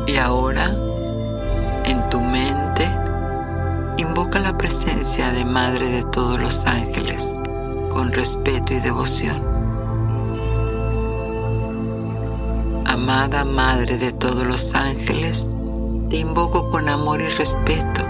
Y 0.06 0.18
ahora, 0.18 0.66
en 1.86 2.10
tu 2.10 2.20
mente, 2.20 2.86
invoca 3.96 4.38
la 4.38 4.58
presencia 4.58 5.32
de 5.32 5.46
Madre 5.46 5.86
de 5.86 6.02
todos 6.02 6.38
los 6.38 6.66
ángeles 6.66 7.38
con 7.90 8.12
respeto 8.12 8.74
y 8.74 8.80
devoción. 8.80 9.42
Amada 12.84 13.46
Madre 13.46 13.96
de 13.96 14.12
todos 14.12 14.46
los 14.46 14.74
ángeles, 14.74 15.48
te 16.12 16.18
invoco 16.18 16.68
con 16.68 16.90
amor 16.90 17.22
y 17.22 17.28
respeto. 17.28 18.02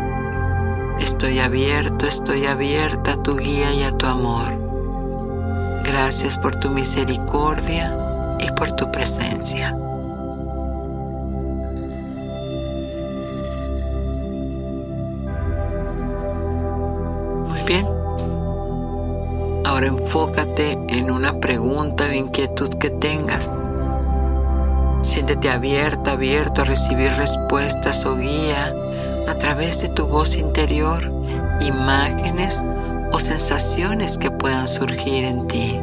Estoy 0.99 1.39
abierto, 1.39 2.05
estoy 2.05 2.47
abierta 2.47 3.13
a 3.13 3.23
tu 3.23 3.37
guía 3.37 3.73
y 3.75 3.85
a 3.85 3.97
tu 3.97 4.07
amor. 4.07 4.59
Gracias 5.85 6.37
por 6.37 6.59
tu 6.59 6.69
misericordia 6.69 8.37
y 8.41 8.51
por 8.59 8.73
tu 8.73 8.91
presencia. 8.91 9.71
Muy 17.49 17.63
bien. 17.69 17.87
Ahora 19.65 19.87
enfócate 19.87 20.73
en 20.89 21.09
una 21.09 21.39
pregunta 21.39 22.07
o 22.07 22.13
inquietud 22.13 22.71
que 22.81 22.91
tengas. 22.91 23.72
Siéntete 25.03 25.51
abierta, 25.51 26.13
abierto 26.13 26.63
a 26.63 26.65
recibir 26.65 27.13
respuestas 27.13 28.07
o 28.07 28.17
guía 28.17 28.75
a 29.29 29.35
través 29.35 29.83
de 29.83 29.89
tu 29.89 30.07
voz 30.07 30.37
interior, 30.37 31.13
imágenes 31.61 32.65
o 33.13 33.19
sensaciones 33.19 34.17
que 34.17 34.31
puedan 34.31 34.69
surgir 34.69 35.25
en 35.25 35.47
ti. 35.47 35.79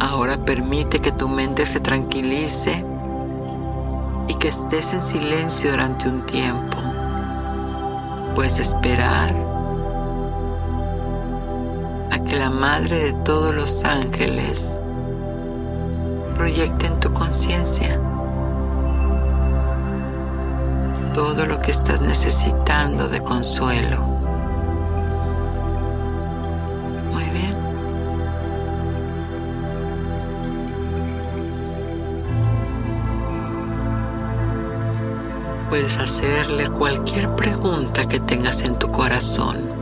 Ahora 0.00 0.44
permite 0.44 1.00
que 1.00 1.12
tu 1.12 1.28
mente 1.28 1.66
se 1.66 1.80
tranquilice 1.80 2.84
y 4.28 4.34
que 4.34 4.48
estés 4.48 4.92
en 4.92 5.02
silencio 5.02 5.72
durante 5.72 6.08
un 6.08 6.24
tiempo. 6.24 6.78
Puedes 8.34 8.58
esperar 8.58 9.47
que 12.28 12.36
la 12.36 12.50
Madre 12.50 12.96
de 12.96 13.12
todos 13.24 13.54
los 13.54 13.84
ángeles 13.84 14.78
proyecte 16.34 16.86
en 16.86 17.00
tu 17.00 17.12
conciencia 17.12 17.98
todo 21.14 21.46
lo 21.46 21.60
que 21.60 21.70
estás 21.70 22.00
necesitando 22.00 23.08
de 23.08 23.20
consuelo. 23.20 24.02
Muy 27.12 27.24
bien. 27.30 27.54
Puedes 35.70 35.98
hacerle 35.98 36.68
cualquier 36.68 37.34
pregunta 37.34 38.06
que 38.06 38.20
tengas 38.20 38.60
en 38.62 38.78
tu 38.78 38.92
corazón. 38.92 39.77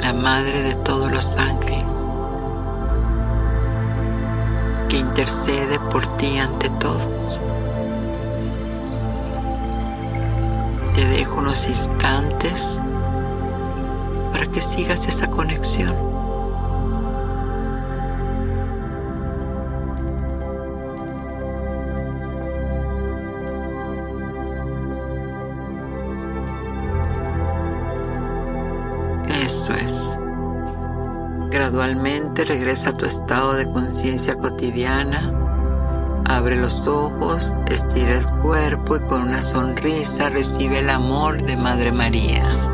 La 0.00 0.12
Madre 0.12 0.62
de 0.62 0.74
todos 0.76 1.10
los 1.10 1.36
ángeles 1.36 2.06
que 4.88 4.98
intercede 4.98 5.80
por 5.90 6.06
ti 6.16 6.38
ante 6.38 6.70
todos. 6.70 7.40
Te 10.94 11.04
dejo 11.04 11.40
unos 11.40 11.66
instantes 11.66 12.80
para 14.30 14.46
que 14.46 14.60
sigas 14.60 15.08
esa 15.08 15.28
conexión. 15.28 16.23
Gradualmente 31.74 32.44
regresa 32.44 32.90
a 32.90 32.96
tu 32.96 33.04
estado 33.04 33.54
de 33.54 33.68
conciencia 33.68 34.38
cotidiana. 34.38 35.20
Abre 36.24 36.54
los 36.54 36.86
ojos, 36.86 37.52
estira 37.66 38.12
el 38.12 38.24
cuerpo 38.42 38.94
y 38.94 39.00
con 39.00 39.22
una 39.22 39.42
sonrisa 39.42 40.28
recibe 40.28 40.78
el 40.78 40.88
amor 40.88 41.42
de 41.42 41.56
Madre 41.56 41.90
María. 41.90 42.73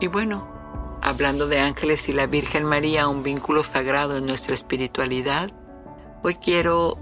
Y 0.00 0.06
bueno, 0.06 0.48
hablando 1.02 1.46
de 1.46 1.60
ángeles 1.60 2.08
y 2.08 2.14
la 2.14 2.26
Virgen 2.26 2.64
María, 2.64 3.06
un 3.06 3.22
vínculo 3.22 3.62
sagrado 3.62 4.16
en 4.16 4.24
nuestra 4.24 4.54
espiritualidad, 4.54 5.50
hoy 6.22 6.36
quiero 6.36 6.96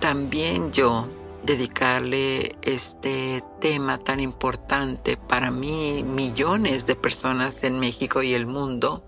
también 0.00 0.72
yo 0.72 1.08
dedicarle 1.42 2.56
este 2.62 3.44
tema 3.60 3.98
tan 3.98 4.18
importante 4.18 5.18
para 5.18 5.50
mí, 5.50 6.02
millones 6.02 6.86
de 6.86 6.96
personas 6.96 7.62
en 7.64 7.78
México 7.78 8.22
y 8.22 8.32
el 8.32 8.46
mundo, 8.46 9.04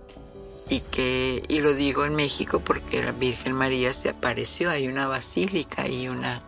y 0.69 0.81
que, 0.81 1.43
y 1.49 1.61
lo 1.61 1.73
digo 1.73 2.05
en 2.05 2.15
México 2.15 2.61
porque 2.61 3.03
la 3.03 3.13
Virgen 3.13 3.55
María 3.55 3.95
se 3.95 4.11
apareció, 4.11 4.69
hay 4.69 4.87
una 4.87 5.09
basílica 5.09 5.89
y 5.89 6.09
una, 6.09 6.43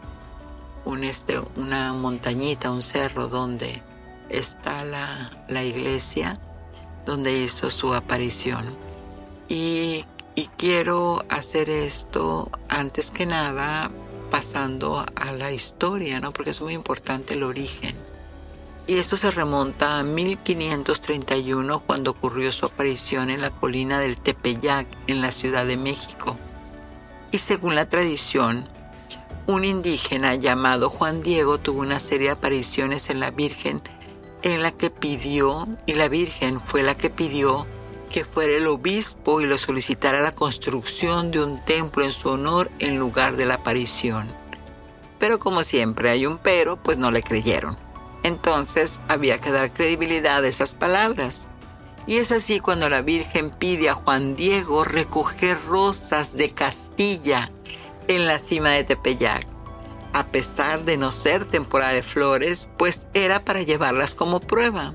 un 0.84 1.04
este, 1.04 1.40
una 1.56 1.94
montañita, 1.94 2.70
un 2.70 2.82
cerro 2.82 3.28
donde 3.28 3.80
está 4.32 4.84
la, 4.84 5.30
la 5.48 5.62
iglesia, 5.62 6.38
donde 7.04 7.38
hizo 7.38 7.70
su 7.70 7.94
aparición. 7.94 8.74
Y, 9.48 10.04
y 10.34 10.46
quiero 10.56 11.24
hacer 11.28 11.68
esto 11.68 12.50
antes 12.68 13.10
que 13.10 13.26
nada 13.26 13.90
pasando 14.30 15.04
a 15.14 15.32
la 15.32 15.52
historia, 15.52 16.18
¿no? 16.20 16.32
Porque 16.32 16.50
es 16.50 16.60
muy 16.60 16.72
importante 16.72 17.34
el 17.34 17.42
origen. 17.42 17.94
Y 18.86 18.96
esto 18.96 19.16
se 19.16 19.30
remonta 19.30 19.98
a 19.98 20.02
1531 20.02 21.80
cuando 21.80 22.10
ocurrió 22.10 22.50
su 22.50 22.66
aparición 22.66 23.30
en 23.30 23.40
la 23.40 23.50
colina 23.50 24.00
del 24.00 24.16
Tepeyac 24.16 24.86
en 25.06 25.20
la 25.20 25.30
Ciudad 25.30 25.66
de 25.66 25.76
México. 25.76 26.36
Y 27.30 27.38
según 27.38 27.74
la 27.74 27.88
tradición, 27.88 28.68
un 29.46 29.64
indígena 29.64 30.34
llamado 30.34 30.90
Juan 30.90 31.22
Diego 31.22 31.58
tuvo 31.58 31.80
una 31.80 32.00
serie 32.00 32.28
de 32.28 32.32
apariciones 32.32 33.10
en 33.10 33.20
la 33.20 33.30
Virgen 33.30 33.82
en 34.42 34.62
la 34.62 34.72
que 34.72 34.90
pidió, 34.90 35.68
y 35.86 35.94
la 35.94 36.08
Virgen 36.08 36.60
fue 36.60 36.82
la 36.82 36.96
que 36.96 37.10
pidió 37.10 37.66
que 38.12 38.24
fuera 38.26 38.52
el 38.54 38.66
obispo 38.66 39.40
y 39.40 39.46
lo 39.46 39.56
solicitara 39.56 40.20
la 40.20 40.32
construcción 40.32 41.30
de 41.30 41.42
un 41.42 41.64
templo 41.64 42.04
en 42.04 42.12
su 42.12 42.28
honor 42.28 42.70
en 42.78 42.98
lugar 42.98 43.36
de 43.36 43.46
la 43.46 43.54
aparición. 43.54 44.32
Pero 45.18 45.38
como 45.38 45.62
siempre 45.62 46.10
hay 46.10 46.26
un 46.26 46.36
pero, 46.38 46.76
pues 46.76 46.98
no 46.98 47.10
le 47.10 47.22
creyeron. 47.22 47.78
Entonces 48.22 49.00
había 49.08 49.40
que 49.40 49.50
dar 49.50 49.72
credibilidad 49.72 50.44
a 50.44 50.48
esas 50.48 50.74
palabras. 50.74 51.48
Y 52.06 52.16
es 52.16 52.32
así 52.32 52.60
cuando 52.60 52.88
la 52.88 53.00
Virgen 53.00 53.50
pide 53.50 53.88
a 53.88 53.94
Juan 53.94 54.34
Diego 54.34 54.84
recoger 54.84 55.56
rosas 55.66 56.36
de 56.36 56.50
Castilla 56.50 57.50
en 58.08 58.26
la 58.26 58.38
cima 58.38 58.70
de 58.70 58.84
Tepeyac. 58.84 59.46
A 60.12 60.26
pesar 60.26 60.84
de 60.84 60.96
no 60.96 61.10
ser 61.10 61.44
temporada 61.44 61.92
de 61.92 62.02
flores, 62.02 62.68
pues 62.76 63.06
era 63.14 63.44
para 63.44 63.62
llevarlas 63.62 64.14
como 64.14 64.40
prueba. 64.40 64.92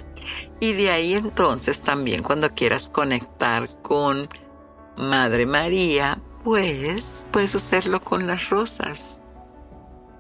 Y 0.60 0.73
de 0.73 0.91
ahí 0.91 1.13
entonces 1.15 1.82
también 1.82 2.23
cuando 2.23 2.53
quieras 2.53 2.89
conectar 2.89 3.69
con 3.82 4.27
Madre 4.97 5.45
María, 5.45 6.21
pues 6.43 7.25
puedes 7.32 7.56
hacerlo 7.56 8.01
con 8.01 8.27
las 8.27 8.49
rosas. 8.49 9.19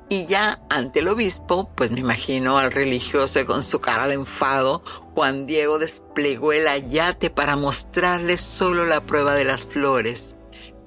Y 0.09 0.25
ya 0.25 0.61
ante 0.69 0.99
el 0.99 1.09
obispo, 1.09 1.69
pues 1.75 1.91
me 1.91 1.99
imagino 1.99 2.57
al 2.57 2.71
religioso 2.71 3.45
con 3.45 3.61
su 3.61 3.81
cara 3.81 4.07
de 4.07 4.13
enfado, 4.13 4.81
Juan 5.13 5.45
Diego 5.45 5.79
desplegó 5.79 6.53
el 6.53 6.67
ayate 6.67 7.29
para 7.29 7.57
mostrarle 7.57 8.37
solo 8.37 8.85
la 8.85 9.01
prueba 9.01 9.35
de 9.35 9.43
las 9.43 9.65
flores. 9.65 10.36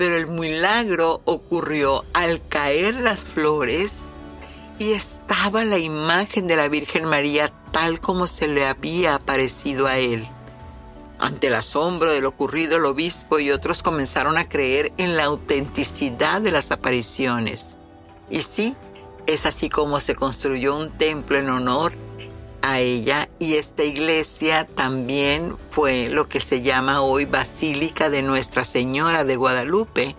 Pero 0.01 0.17
el 0.17 0.29
milagro 0.29 1.21
ocurrió 1.27 2.07
al 2.15 2.41
caer 2.49 2.95
las 2.95 3.23
flores 3.23 4.07
y 4.79 4.93
estaba 4.93 5.67
la 5.67 5.77
imagen 5.77 6.47
de 6.47 6.57
la 6.57 6.71
Virgen 6.71 7.05
María 7.05 7.53
tal 7.71 8.01
como 8.01 8.27
se 8.27 8.49
le 8.49 8.65
había 8.65 9.15
aparecido 9.15 9.87
a 9.87 9.99
él. 9.99 10.27
Ante 11.19 11.49
el 11.49 11.55
asombro 11.55 12.11
de 12.11 12.23
lo 12.23 12.31
ocurrido, 12.31 12.79
el 12.79 12.87
obispo 12.87 13.41
y 13.41 13.51
otros 13.51 13.83
comenzaron 13.83 14.39
a 14.39 14.49
creer 14.49 14.91
en 14.97 15.19
la 15.19 15.25
autenticidad 15.25 16.41
de 16.41 16.51
las 16.51 16.71
apariciones. 16.71 17.77
Y 18.31 18.41
sí, 18.41 18.75
es 19.27 19.45
así 19.45 19.69
como 19.69 20.01
se 20.01 20.15
construyó 20.15 20.79
un 20.79 20.97
templo 20.97 21.37
en 21.37 21.51
honor 21.51 21.93
a 22.62 22.81
ella 22.81 23.29
y 23.38 23.55
esta 23.55 23.85
iglesia 23.85 24.66
también 24.66 25.57
fue 25.70 26.09
lo 26.09 26.29
que 26.29 26.40
se 26.40 26.62
llama 26.62 27.01
hoy 27.01 27.25
Basílica 27.25 28.11
de 28.11 28.23
Nuestra 28.23 28.64
Señora 28.64 29.25
de 29.25 29.37
Guadalupe, 29.37 30.16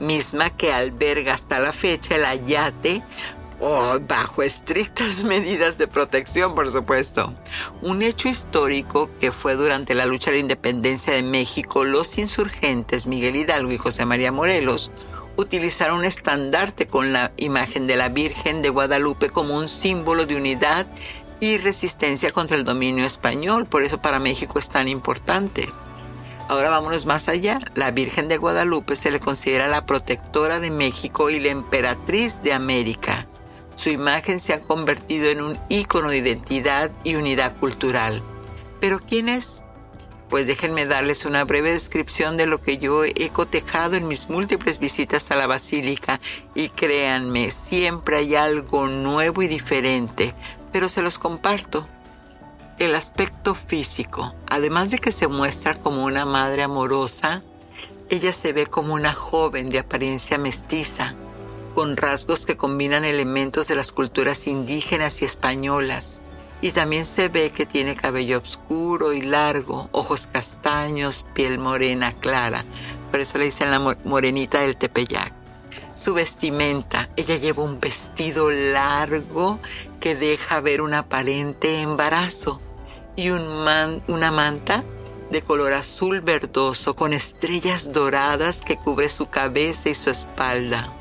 misma 0.00 0.50
que 0.50 0.72
alberga 0.72 1.34
hasta 1.34 1.58
la 1.58 1.72
fecha 1.72 2.16
el 2.16 2.24
ayate 2.24 3.02
Oh, 3.60 3.98
bajo 4.00 4.42
estrictas 4.42 5.22
medidas 5.24 5.78
de 5.78 5.86
protección, 5.86 6.54
por 6.54 6.70
supuesto. 6.70 7.34
Un 7.82 8.02
hecho 8.02 8.28
histórico 8.28 9.08
que 9.20 9.32
fue 9.32 9.54
durante 9.54 9.94
la 9.94 10.06
lucha 10.06 10.30
de 10.30 10.38
la 10.38 10.40
independencia 10.42 11.12
de 11.12 11.22
México, 11.22 11.84
los 11.84 12.18
insurgentes 12.18 13.06
Miguel 13.06 13.36
Hidalgo 13.36 13.72
y 13.72 13.78
José 13.78 14.04
María 14.04 14.32
Morelos 14.32 14.90
utilizaron 15.36 16.00
un 16.00 16.04
estandarte 16.04 16.86
con 16.86 17.12
la 17.12 17.32
imagen 17.36 17.86
de 17.86 17.96
la 17.96 18.08
Virgen 18.08 18.62
de 18.62 18.68
Guadalupe 18.68 19.30
como 19.30 19.56
un 19.56 19.68
símbolo 19.68 20.26
de 20.26 20.36
unidad 20.36 20.86
y 21.44 21.58
resistencia 21.58 22.30
contra 22.32 22.56
el 22.56 22.64
dominio 22.64 23.04
español. 23.04 23.66
Por 23.66 23.82
eso 23.82 24.00
para 24.00 24.18
México 24.18 24.58
es 24.58 24.70
tan 24.70 24.88
importante. 24.88 25.68
Ahora 26.48 26.70
vámonos 26.70 27.06
más 27.06 27.28
allá. 27.28 27.58
La 27.74 27.90
Virgen 27.90 28.28
de 28.28 28.36
Guadalupe 28.36 28.96
se 28.96 29.10
le 29.10 29.20
considera 29.20 29.68
la 29.68 29.86
protectora 29.86 30.60
de 30.60 30.70
México 30.70 31.30
y 31.30 31.40
la 31.40 31.48
emperatriz 31.48 32.42
de 32.42 32.52
América. 32.52 33.26
Su 33.76 33.90
imagen 33.90 34.40
se 34.40 34.52
ha 34.52 34.60
convertido 34.60 35.30
en 35.30 35.40
un 35.40 35.58
ícono 35.68 36.10
de 36.10 36.18
identidad 36.18 36.90
y 37.02 37.16
unidad 37.16 37.56
cultural. 37.56 38.22
¿Pero 38.80 39.00
quién 39.00 39.28
es? 39.28 39.62
Pues 40.28 40.46
déjenme 40.46 40.86
darles 40.86 41.24
una 41.24 41.44
breve 41.44 41.72
descripción 41.72 42.36
de 42.36 42.46
lo 42.46 42.60
que 42.60 42.78
yo 42.78 43.04
he 43.04 43.28
cotejado 43.30 43.96
en 43.96 44.08
mis 44.08 44.28
múltiples 44.28 44.78
visitas 44.78 45.30
a 45.30 45.36
la 45.36 45.46
basílica 45.46 46.20
y 46.54 46.70
créanme, 46.70 47.50
siempre 47.50 48.16
hay 48.18 48.34
algo 48.34 48.86
nuevo 48.88 49.42
y 49.42 49.48
diferente, 49.48 50.34
pero 50.74 50.88
se 50.88 51.02
los 51.02 51.18
comparto. 51.18 51.86
El 52.80 52.96
aspecto 52.96 53.54
físico, 53.54 54.34
además 54.48 54.90
de 54.90 54.98
que 54.98 55.12
se 55.12 55.28
muestra 55.28 55.76
como 55.76 56.04
una 56.04 56.24
madre 56.24 56.64
amorosa, 56.64 57.44
ella 58.10 58.32
se 58.32 58.52
ve 58.52 58.66
como 58.66 58.94
una 58.94 59.12
joven 59.12 59.70
de 59.70 59.78
apariencia 59.78 60.36
mestiza, 60.36 61.14
con 61.76 61.96
rasgos 61.96 62.44
que 62.44 62.56
combinan 62.56 63.04
elementos 63.04 63.68
de 63.68 63.76
las 63.76 63.92
culturas 63.92 64.48
indígenas 64.48 65.22
y 65.22 65.26
españolas. 65.26 66.22
Y 66.60 66.72
también 66.72 67.06
se 67.06 67.28
ve 67.28 67.52
que 67.52 67.66
tiene 67.66 67.94
cabello 67.94 68.38
oscuro 68.38 69.12
y 69.12 69.22
largo, 69.22 69.88
ojos 69.92 70.26
castaños, 70.26 71.24
piel 71.34 71.60
morena 71.60 72.14
clara. 72.14 72.64
Por 73.12 73.20
eso 73.20 73.38
le 73.38 73.44
dicen 73.44 73.70
la 73.70 73.78
morenita 73.78 74.62
del 74.62 74.74
Tepeyac. 74.74 75.43
Su 75.94 76.14
vestimenta, 76.14 77.08
ella 77.16 77.36
lleva 77.36 77.62
un 77.62 77.78
vestido 77.78 78.50
largo 78.50 79.60
que 80.00 80.16
deja 80.16 80.60
ver 80.60 80.80
un 80.80 80.92
aparente 80.92 81.80
embarazo 81.80 82.60
y 83.16 83.30
un 83.30 83.44
una 84.08 84.30
manta 84.32 84.84
de 85.30 85.42
color 85.42 85.72
azul 85.72 86.20
verdoso 86.20 86.94
con 86.94 87.12
estrellas 87.12 87.92
doradas 87.92 88.62
que 88.62 88.76
cubre 88.76 89.08
su 89.08 89.28
cabeza 89.28 89.88
y 89.88 89.94
su 89.94 90.10
espalda. 90.10 90.92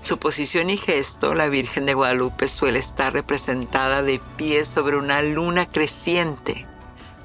Su 0.00 0.18
posición 0.18 0.70
y 0.70 0.76
gesto, 0.76 1.34
la 1.34 1.48
Virgen 1.48 1.84
de 1.86 1.94
Guadalupe 1.94 2.46
suele 2.46 2.78
estar 2.78 3.12
representada 3.12 4.02
de 4.02 4.20
pie 4.36 4.64
sobre 4.64 4.96
una 4.96 5.20
luna 5.22 5.66
creciente, 5.66 6.64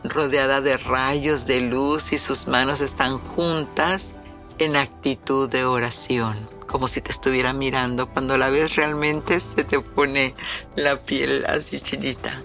rodeada 0.04 0.62
de 0.62 0.78
rayos 0.78 1.46
de 1.46 1.62
luz 1.62 2.12
y 2.12 2.18
sus 2.18 2.48
manos 2.48 2.82
están 2.82 3.20
juntas 3.20 4.16
en 4.58 4.76
actitud 4.76 5.50
de 5.50 5.66
oración, 5.66 6.36
como 6.72 6.88
si 6.88 7.02
te 7.02 7.12
estuviera 7.12 7.54
mirando. 7.54 8.10
Cuando 8.10 8.38
la 8.38 8.50
ves 8.50 8.76
realmente 8.76 9.40
se 9.40 9.64
te 9.64 9.80
pone 9.80 10.34
la 10.76 10.96
piel 10.96 11.46
así 11.46 11.82
chinita. 11.82 12.42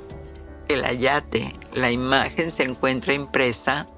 El 0.68 0.84
ayate, 0.84 1.54
la 1.74 1.90
imagen 1.92 2.50
se 2.50 2.64
encuentra 2.64 3.14
impresa 3.14 3.88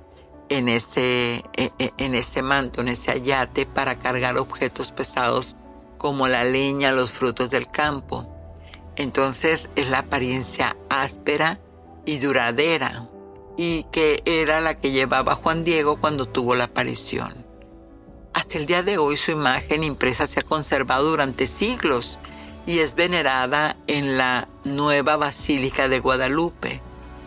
en 0.51 0.69
ese, 0.69 1.45
e, 1.57 1.73
e, 1.79 1.93
en 1.97 2.14
ese 2.14 2.43
manto, 2.43 2.83
en 2.83 2.88
ese 2.88 3.11
ayate 3.11 3.64
para 3.64 3.99
cargar 3.99 4.37
objetos 4.37 4.93
pesados 4.93 5.57
como 5.97 6.29
la 6.29 6.45
leña, 6.45 6.93
los 6.93 7.11
frutos 7.11 7.51
del 7.51 7.71
campo. 7.71 8.29
Entonces 8.97 9.71
es 9.77 9.88
la 9.88 10.01
apariencia 10.01 10.77
áspera 10.91 11.59
y 12.05 12.19
duradera 12.19 13.09
y 13.57 13.85
que 13.85 14.23
era 14.27 14.61
la 14.61 14.79
que 14.79 14.91
llevaba 14.91 15.35
Juan 15.35 15.64
Diego 15.64 16.01
cuando 16.01 16.27
tuvo 16.27 16.55
la 16.55 16.64
aparición. 16.64 17.48
Hasta 18.38 18.57
el 18.57 18.66
día 18.66 18.85
de 18.85 18.98
hoy 18.98 19.16
su 19.16 19.33
imagen 19.33 19.83
impresa 19.83 20.24
se 20.29 20.38
ha 20.38 20.44
conservado 20.44 21.11
durante 21.11 21.48
siglos 21.48 22.20
y 22.68 22.79
es 22.79 22.94
venerada 22.94 23.77
en 23.88 24.16
la 24.16 24.46
nueva 24.62 25.16
Basílica 25.16 25.88
de 25.88 25.98
Guadalupe, 25.98 26.81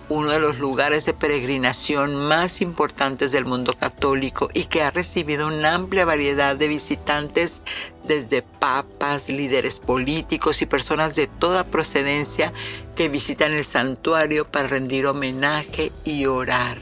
uno 0.08 0.30
de 0.30 0.39
los 0.39 0.60
lugares 0.60 1.06
de 1.06 1.13
peregrinación 1.13 2.15
más 2.15 2.62
importantes 2.62 3.34
del 3.34 3.43
mundo 3.43 3.74
católico 3.74 4.47
y 4.54 4.67
que 4.67 4.84
ha 4.84 4.91
recibido 4.91 5.47
una 5.47 5.74
amplia 5.76 6.06
variedad 6.06 6.56
de 6.56 6.69
visitantes 6.69 7.62
desde 8.06 8.41
papas, 8.41 9.28
líderes 9.28 9.80
políticos 9.80 10.62
y 10.62 10.65
personas 10.65 11.13
de 11.13 11.28
toda 11.28 11.65
procedencia 11.65 12.54
que 12.95 13.10
visitan 13.10 13.52
el 13.52 13.65
santuario 13.65 14.50
para 14.50 14.69
rendir 14.69 15.08
homenaje 15.08 15.91
y 16.06 16.26
orar. 16.26 16.78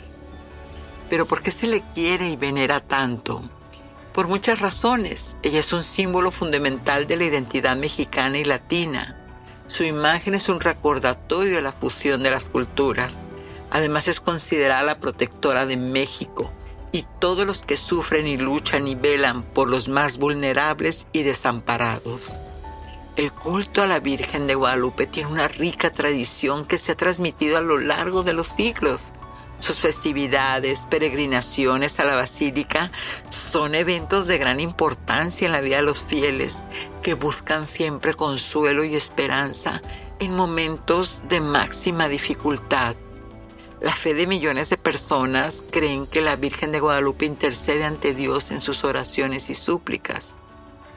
Pero 1.10 1.26
¿por 1.26 1.42
qué 1.42 1.50
se 1.50 1.66
le 1.66 1.82
quiere 1.96 2.30
y 2.30 2.36
venera 2.36 2.80
tanto? 2.80 3.42
Por 4.20 4.28
muchas 4.28 4.60
razones. 4.60 5.38
Ella 5.44 5.62
es 5.62 5.72
un 5.72 5.86
símbolo 5.86 6.30
fundamental 6.30 7.08
de 7.08 7.16
la 7.16 7.24
identidad 7.24 7.78
mexicana 7.78 8.38
y 8.38 8.44
latina. 8.44 9.18
Su 9.70 9.86
imagen 9.86 10.36
es 10.36 10.50
un 10.50 10.60
recordatorio 10.60 11.56
de 11.56 11.62
la 11.62 11.72
fusión 11.72 12.22
de 12.22 12.30
las 12.30 12.50
culturas. 12.50 13.20
Además 13.72 14.10
es 14.10 14.20
considerada 14.20 14.84
la 14.84 15.00
protectora 15.00 15.66
de 15.66 15.78
México 15.78 16.52
y 16.92 17.06
todos 17.20 17.48
los 17.48 17.62
que 17.62 17.78
sufren 17.78 18.28
y 18.28 18.36
luchan 18.36 18.90
y 18.90 18.96
velan 18.96 19.42
por 19.42 19.70
los 19.70 19.88
más 19.88 20.18
vulnerables 20.18 21.08
y 21.14 21.24
desamparados. 21.24 22.30
El 23.16 23.32
culto 23.32 23.84
a 23.84 23.88
la 23.88 24.02
Virgen 24.02 24.48
de 24.48 24.56
Guadalupe 24.56 25.08
tiene 25.08 25.32
una 25.32 25.48
rica 25.48 25.94
tradición 25.94 26.66
que 26.66 26.78
se 26.78 26.92
ha 26.92 26.98
transmitido 26.98 27.58
a 27.58 27.62
lo 27.62 27.78
largo 27.78 28.24
de 28.24 28.34
los 28.34 28.48
siglos. 28.48 29.14
Sus 29.60 29.80
festividades, 29.80 30.88
peregrinaciones 30.90 32.00
a 32.00 32.06
la 32.06 32.16
basílica 32.16 32.92
son 33.30 33.76
eventos 33.76 34.26
de 34.28 34.38
gran 34.38 34.60
importancia 34.60 35.46
en 35.46 35.52
la 35.52 35.62
vida 35.62 35.78
de 35.78 35.84
los 35.84 36.02
fieles 36.02 36.64
que 37.02 37.14
buscan 37.14 37.68
siempre 37.68 38.14
consuelo 38.14 38.86
y 38.86 38.96
esperanza 38.96 39.82
en 40.20 40.36
momentos 40.36 41.24
de 41.28 41.42
máxima 41.42 42.08
dificultad. 42.08 42.96
La 43.82 43.96
fe 43.96 44.14
de 44.14 44.28
millones 44.28 44.70
de 44.70 44.78
personas 44.78 45.64
creen 45.72 46.06
que 46.08 46.22
la 46.22 46.36
Virgen 46.36 46.72
de 46.72 46.80
Guadalupe 46.80 47.26
intercede 47.26 47.86
ante 47.86 48.14
Dios 48.14 48.52
en 48.52 48.62
sus 48.62 48.84
oraciones 48.84 49.50
y 49.50 49.56
súplicas. 49.56 50.38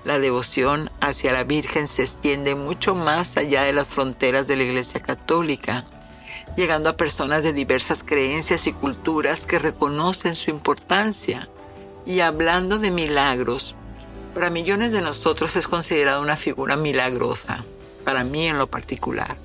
La 0.05 0.19
devoción 0.19 0.91
hacia 1.01 1.33
la 1.33 1.45
Virgen 1.45 1.87
se 1.87 2.03
extiende 2.03 2.57
mucho 2.57 2.97
más 2.97 3.37
allá 3.37 3.63
de 3.63 3.73
las 3.73 3.87
fronteras 3.87 4.49
de 4.49 4.57
la 4.57 4.65
Iglesia 4.65 5.01
Católica 5.01 5.85
llegando 6.57 6.91
a 6.91 6.97
personas 6.97 7.43
de 7.43 7.53
diversas 7.53 8.03
creencias 8.03 8.67
y 8.67 8.73
culturas 8.73 9.47
que 9.47 9.59
reconocen 9.59 10.35
su 10.35 10.51
importancia. 10.51 11.49
Y 12.05 12.21
hablando 12.21 12.79
de 12.79 12.91
milagros, 12.91 13.75
para 14.35 14.51
millones 14.51 14.93
de 14.93 15.03
nosotros 15.03 15.57
es 15.57 15.69
considerada 15.69 16.21
una 16.21 16.37
figura 16.37 16.77
milagrosa, 16.77 17.65
para 18.05 18.25
mí 18.25 18.47
en 18.47 18.59
lo 18.59 18.67
particular. 18.67 19.37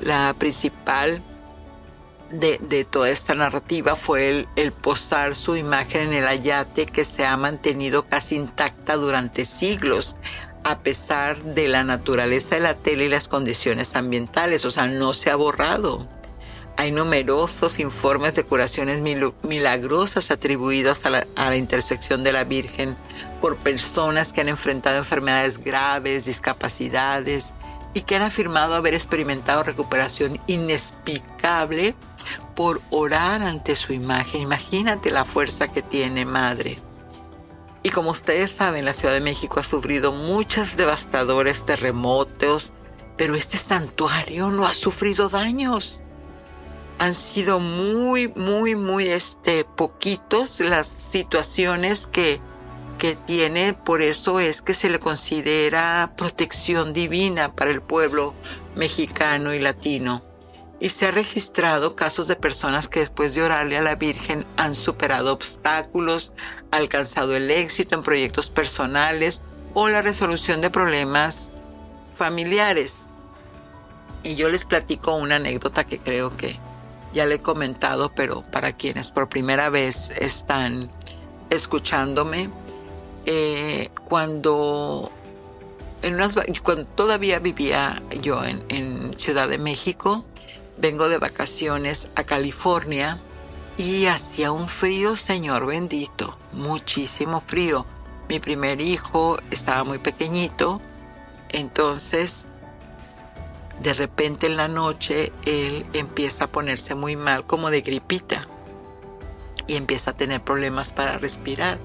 La 0.00 0.34
principal 0.38 1.22
de, 2.30 2.86
toda 2.88 3.10
esta 3.10 3.34
narrativa 3.34 3.94
fue 3.94 4.30
el, 4.30 4.48
el 4.56 4.72
posar 4.72 5.36
su 5.36 5.56
imagen 5.56 6.08
en 6.08 6.14
el 6.14 6.26
ayate 6.26 6.86
que 6.86 7.04
se 7.04 7.24
ha 7.24 7.36
mantenido 7.36 8.06
casi 8.06 8.36
intacta 8.36 8.96
durante 8.96 9.44
siglos, 9.44 10.16
a 10.64 10.78
pesar 10.78 11.42
de 11.42 11.68
la 11.68 11.84
naturaleza 11.84 12.54
de 12.54 12.62
la 12.62 12.74
tela 12.74 13.04
y 13.04 13.08
las 13.08 13.28
condiciones 13.28 13.94
ambientales, 13.94 14.64
o 14.64 14.70
sea, 14.70 14.88
no 14.88 15.12
se 15.12 15.30
ha 15.30 15.36
borrado. 15.36 16.08
Hay 16.76 16.90
numerosos 16.90 17.78
informes 17.78 18.34
de 18.34 18.42
curaciones 18.42 19.00
milagrosas 19.00 20.30
atribuidos 20.32 21.06
a 21.06 21.10
la, 21.10 21.56
intersección 21.56 22.24
de 22.24 22.32
la 22.32 22.42
Virgen 22.42 22.96
por 23.40 23.56
personas 23.56 24.32
que 24.32 24.40
han 24.40 24.48
enfrentado 24.48 24.98
enfermedades 24.98 25.58
graves, 25.58 26.24
discapacidades 26.24 27.52
y 27.94 28.00
que 28.00 28.16
han 28.16 28.22
afirmado 28.22 28.74
haber 28.74 28.92
experimentado 28.92 29.62
recuperación 29.62 30.40
inexplicable 30.48 31.94
por 32.56 32.80
orar 32.90 33.42
ante 33.42 33.76
su 33.76 33.92
imagen. 33.92 34.42
Imagínate 34.42 35.12
la 35.12 35.24
fuerza 35.24 35.72
que 35.72 35.80
tiene 35.80 36.24
Madre. 36.24 36.78
Y 37.84 37.90
como 37.90 38.10
ustedes 38.10 38.50
saben, 38.50 38.84
la 38.84 38.94
Ciudad 38.94 39.14
de 39.14 39.20
México 39.20 39.60
ha 39.60 39.64
sufrido 39.64 40.10
muchos 40.10 40.76
devastadores 40.76 41.64
terremotos, 41.64 42.72
pero 43.16 43.36
este 43.36 43.58
santuario 43.58 44.50
no 44.50 44.66
ha 44.66 44.74
sufrido 44.74 45.28
daños 45.28 46.00
han 46.98 47.14
sido 47.14 47.58
muy, 47.58 48.28
muy, 48.28 48.74
muy 48.74 49.08
este, 49.08 49.64
poquitos 49.64 50.60
las 50.60 50.86
situaciones 50.86 52.06
que, 52.06 52.40
que 52.98 53.16
tiene, 53.16 53.74
por 53.74 54.02
eso 54.02 54.40
es 54.40 54.62
que 54.62 54.74
se 54.74 54.90
le 54.90 54.98
considera 54.98 56.14
protección 56.16 56.92
divina 56.92 57.54
para 57.54 57.70
el 57.70 57.82
pueblo 57.82 58.34
mexicano 58.76 59.54
y 59.54 59.60
latino. 59.60 60.22
Y 60.80 60.90
se 60.90 61.06
ha 61.06 61.10
registrado 61.10 61.96
casos 61.96 62.28
de 62.28 62.36
personas 62.36 62.88
que 62.88 63.00
después 63.00 63.34
de 63.34 63.42
orarle 63.42 63.78
a 63.78 63.82
la 63.82 63.94
Virgen 63.94 64.44
han 64.56 64.74
superado 64.74 65.32
obstáculos, 65.32 66.32
alcanzado 66.70 67.36
el 67.36 67.50
éxito 67.50 67.94
en 67.94 68.02
proyectos 68.02 68.50
personales 68.50 69.40
o 69.72 69.88
la 69.88 70.02
resolución 70.02 70.60
de 70.60 70.70
problemas 70.70 71.50
familiares. 72.14 73.06
Y 74.22 74.34
yo 74.36 74.48
les 74.48 74.64
platico 74.64 75.14
una 75.14 75.36
anécdota 75.36 75.84
que 75.84 75.98
creo 75.98 76.36
que 76.36 76.58
ya 77.14 77.26
le 77.26 77.36
he 77.36 77.38
comentado, 77.38 78.12
pero 78.14 78.42
para 78.42 78.72
quienes 78.72 79.10
por 79.10 79.28
primera 79.28 79.70
vez 79.70 80.10
están 80.18 80.90
escuchándome, 81.48 82.50
eh, 83.24 83.88
cuando, 84.08 85.10
en 86.02 86.14
unas, 86.14 86.36
cuando 86.62 86.84
todavía 86.84 87.38
vivía 87.38 88.02
yo 88.20 88.44
en, 88.44 88.64
en 88.68 89.16
Ciudad 89.16 89.48
de 89.48 89.58
México, 89.58 90.24
vengo 90.76 91.08
de 91.08 91.18
vacaciones 91.18 92.08
a 92.16 92.24
California 92.24 93.20
y 93.78 94.06
hacía 94.06 94.50
un 94.50 94.68
frío, 94.68 95.16
Señor 95.16 95.66
bendito, 95.66 96.36
muchísimo 96.52 97.42
frío. 97.46 97.86
Mi 98.28 98.40
primer 98.40 98.80
hijo 98.80 99.38
estaba 99.50 99.84
muy 99.84 99.98
pequeñito, 99.98 100.80
entonces 101.50 102.46
de 103.82 103.94
repente 103.94 104.46
en 104.46 104.56
la 104.56 104.68
noche 104.68 105.32
él 105.44 105.84
empieza 105.92 106.44
a 106.44 106.52
ponerse 106.52 106.94
muy 106.94 107.16
mal, 107.16 107.46
como 107.46 107.70
de 107.70 107.80
gripita, 107.80 108.46
y 109.66 109.76
empieza 109.76 110.12
a 110.12 110.16
tener 110.16 110.42
problemas 110.42 110.92
para 110.92 111.18
respirar. 111.18 111.78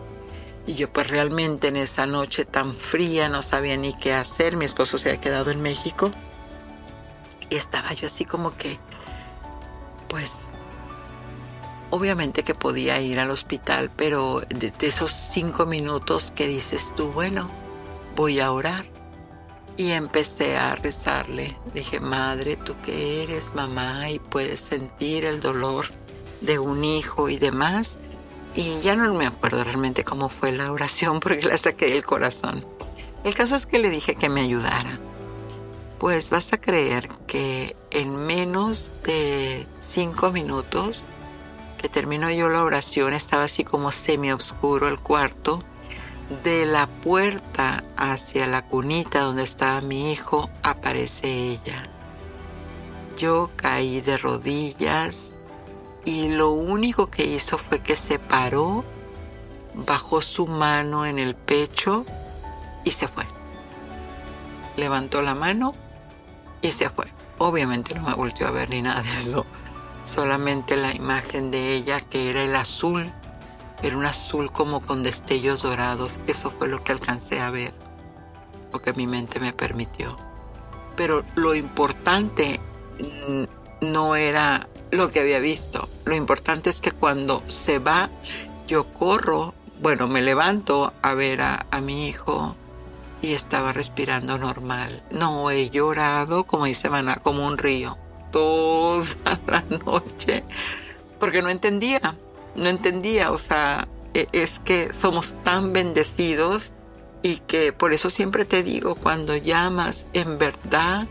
Y 0.67 0.75
yo 0.75 0.91
pues 0.91 1.10
realmente 1.10 1.69
en 1.69 1.78
esa 1.78 2.06
noche 2.06 2.45
tan 2.45 2.73
fría 2.73 3.30
no 3.30 3.41
sabía 3.41 3.78
ni 3.78 3.93
qué 3.93 4.13
hacer. 4.13 4.56
Mi 4.56 4.65
esposo 4.65 4.97
se 4.97 5.10
había 5.10 5.21
quedado 5.21 5.52
en 5.52 5.62
México. 5.62 6.12
Y 7.49 7.56
estaba 7.56 7.93
yo 7.93 8.06
así 8.06 8.25
como 8.25 8.56
que, 8.56 8.78
pues, 10.08 10.49
obviamente 11.89 12.43
que 12.43 12.54
podía 12.54 12.99
ir 13.02 13.19
al 13.19 13.32
hospital, 13.32 13.89
pero 13.95 14.41
de, 14.49 14.71
esos 14.82 15.12
cinco 15.12 15.65
minutos 15.65 16.32
que 16.36 16.47
dices 16.47 16.93
tú, 16.95 17.08
bueno, 17.12 17.49
voy 18.15 18.39
a 18.39 18.52
orar 18.52 18.86
y 19.79 19.93
empecé 19.93 20.57
a 20.57 20.75
rezarle. 20.75 21.55
Dije, 21.73 22.01
Madre, 22.01 22.57
tú 22.57 22.75
que 22.83 23.23
eres 23.23 23.55
mamá 23.55 24.09
y 24.09 24.19
puedes 24.19 24.59
sentir 24.59 25.23
el 25.23 25.39
dolor 25.39 25.85
de 26.41 26.59
un 26.59 26.83
hijo 26.83 27.29
y 27.29 27.37
demás. 27.37 27.97
Y 28.53 28.81
ya 28.81 28.97
no 28.97 29.13
me 29.13 29.25
acuerdo 29.25 29.63
realmente 29.63 30.03
cómo 30.03 30.27
fue 30.27 30.51
la 30.51 30.73
oración 30.73 31.19
porque 31.21 31.47
la 31.47 31.57
saqué 31.57 31.89
del 31.91 32.05
corazón. 32.05 32.65
El 33.23 33.33
caso 33.35 33.55
es 33.55 33.65
que 33.65 33.79
le 33.79 33.89
dije 33.89 34.15
que 34.15 34.27
me 34.27 34.41
ayudara. 34.41 34.99
Pues 35.97 36.29
vas 36.29 36.51
a 36.51 36.59
creer 36.59 37.07
que 37.25 37.73
en 37.91 38.17
menos 38.17 38.91
de 39.05 39.65
cinco 39.79 40.31
minutos 40.31 41.05
que 41.81 41.87
terminó 41.87 42.29
yo 42.31 42.49
la 42.49 42.65
oración 42.65 43.13
estaba 43.13 43.43
así 43.43 43.63
como 43.63 43.91
semi 43.91 44.33
oscuro 44.33 44.89
el 44.89 44.99
cuarto 44.99 45.63
de 46.43 46.65
la 46.65 46.87
puerta 46.87 47.83
hacia 47.97 48.45
la 48.45 48.61
cunita 48.61 49.21
donde 49.21 49.43
estaba 49.43 49.81
mi 49.81 50.11
hijo 50.11 50.49
aparece 50.61 51.27
ella. 51.27 51.83
Yo 53.17 53.49
caí 53.55 53.99
de 54.01 54.17
rodillas 54.17 55.35
y 56.05 56.29
lo 56.29 56.51
único 56.51 57.07
que 57.07 57.25
hizo 57.25 57.57
fue 57.57 57.79
que 57.79 57.95
se 57.95 58.19
paró, 58.19 58.85
bajó 59.73 60.21
su 60.21 60.47
mano 60.47 61.05
en 61.05 61.19
el 61.19 61.35
pecho 61.35 62.05
y 62.85 62.91
se 62.91 63.07
fue. 63.07 63.25
Levantó 64.77 65.21
la 65.21 65.35
mano 65.35 65.73
y 66.61 66.71
se 66.71 66.89
fue. 66.89 67.07
Obviamente 67.39 67.95
no 67.95 68.03
me 68.03 68.13
volvió 68.13 68.47
a 68.47 68.51
ver 68.51 68.69
ni 68.69 68.81
nada 68.81 69.01
de 69.01 69.09
eso. 69.09 69.45
Solamente 70.03 70.77
la 70.77 70.95
imagen 70.95 71.51
de 71.51 71.73
ella 71.73 71.99
que 71.99 72.29
era 72.29 72.43
el 72.43 72.55
azul 72.55 73.11
era 73.81 73.97
un 73.97 74.05
azul 74.05 74.51
como 74.51 74.81
con 74.81 75.03
destellos 75.03 75.61
dorados. 75.61 76.19
Eso 76.27 76.51
fue 76.51 76.67
lo 76.67 76.83
que 76.83 76.91
alcancé 76.91 77.39
a 77.39 77.49
ver, 77.49 77.73
lo 78.73 78.81
que 78.81 78.93
mi 78.93 79.07
mente 79.07 79.39
me 79.39 79.53
permitió. 79.53 80.15
Pero 80.95 81.23
lo 81.35 81.55
importante 81.55 82.59
no 83.81 84.15
era 84.15 84.67
lo 84.91 85.11
que 85.11 85.21
había 85.21 85.39
visto. 85.39 85.87
Lo 86.05 86.15
importante 86.15 86.69
es 86.69 86.81
que 86.81 86.91
cuando 86.91 87.43
se 87.47 87.79
va, 87.79 88.09
yo 88.67 88.85
corro, 88.93 89.53
bueno, 89.81 90.07
me 90.07 90.21
levanto 90.21 90.93
a 91.01 91.13
ver 91.13 91.41
a, 91.41 91.65
mi 91.81 92.07
hijo 92.07 92.55
y 93.21 93.33
estaba 93.33 93.71
respirando 93.71 94.37
normal. 94.37 95.03
No 95.11 95.51
he 95.51 95.69
llorado, 95.69 96.43
como 96.45 96.65
dice 96.65 96.89
Maná, 96.89 97.17
como 97.17 97.45
un 97.47 97.57
río. 97.57 97.97
toda 98.31 99.05
la 99.47 99.63
noche 99.85 100.43
porque 101.19 101.41
no 101.41 101.49
entendía, 101.49 101.99
no 102.55 102.67
entendía, 102.67 103.31
o 103.31 103.38
sea, 103.38 103.88
e, 104.13 104.27
es 104.31 104.59
que 104.59 104.93
somos 104.93 105.35
tan 105.43 105.73
bendecidos 105.73 106.73
y 107.21 107.38
que 107.38 107.73
por 107.73 107.93
eso 107.93 108.09
siempre 108.09 108.45
te 108.45 108.63
digo, 108.63 108.95
cuando 108.95 109.35
llamas 109.35 110.05
en 110.13 110.38
verdad, 110.38 111.07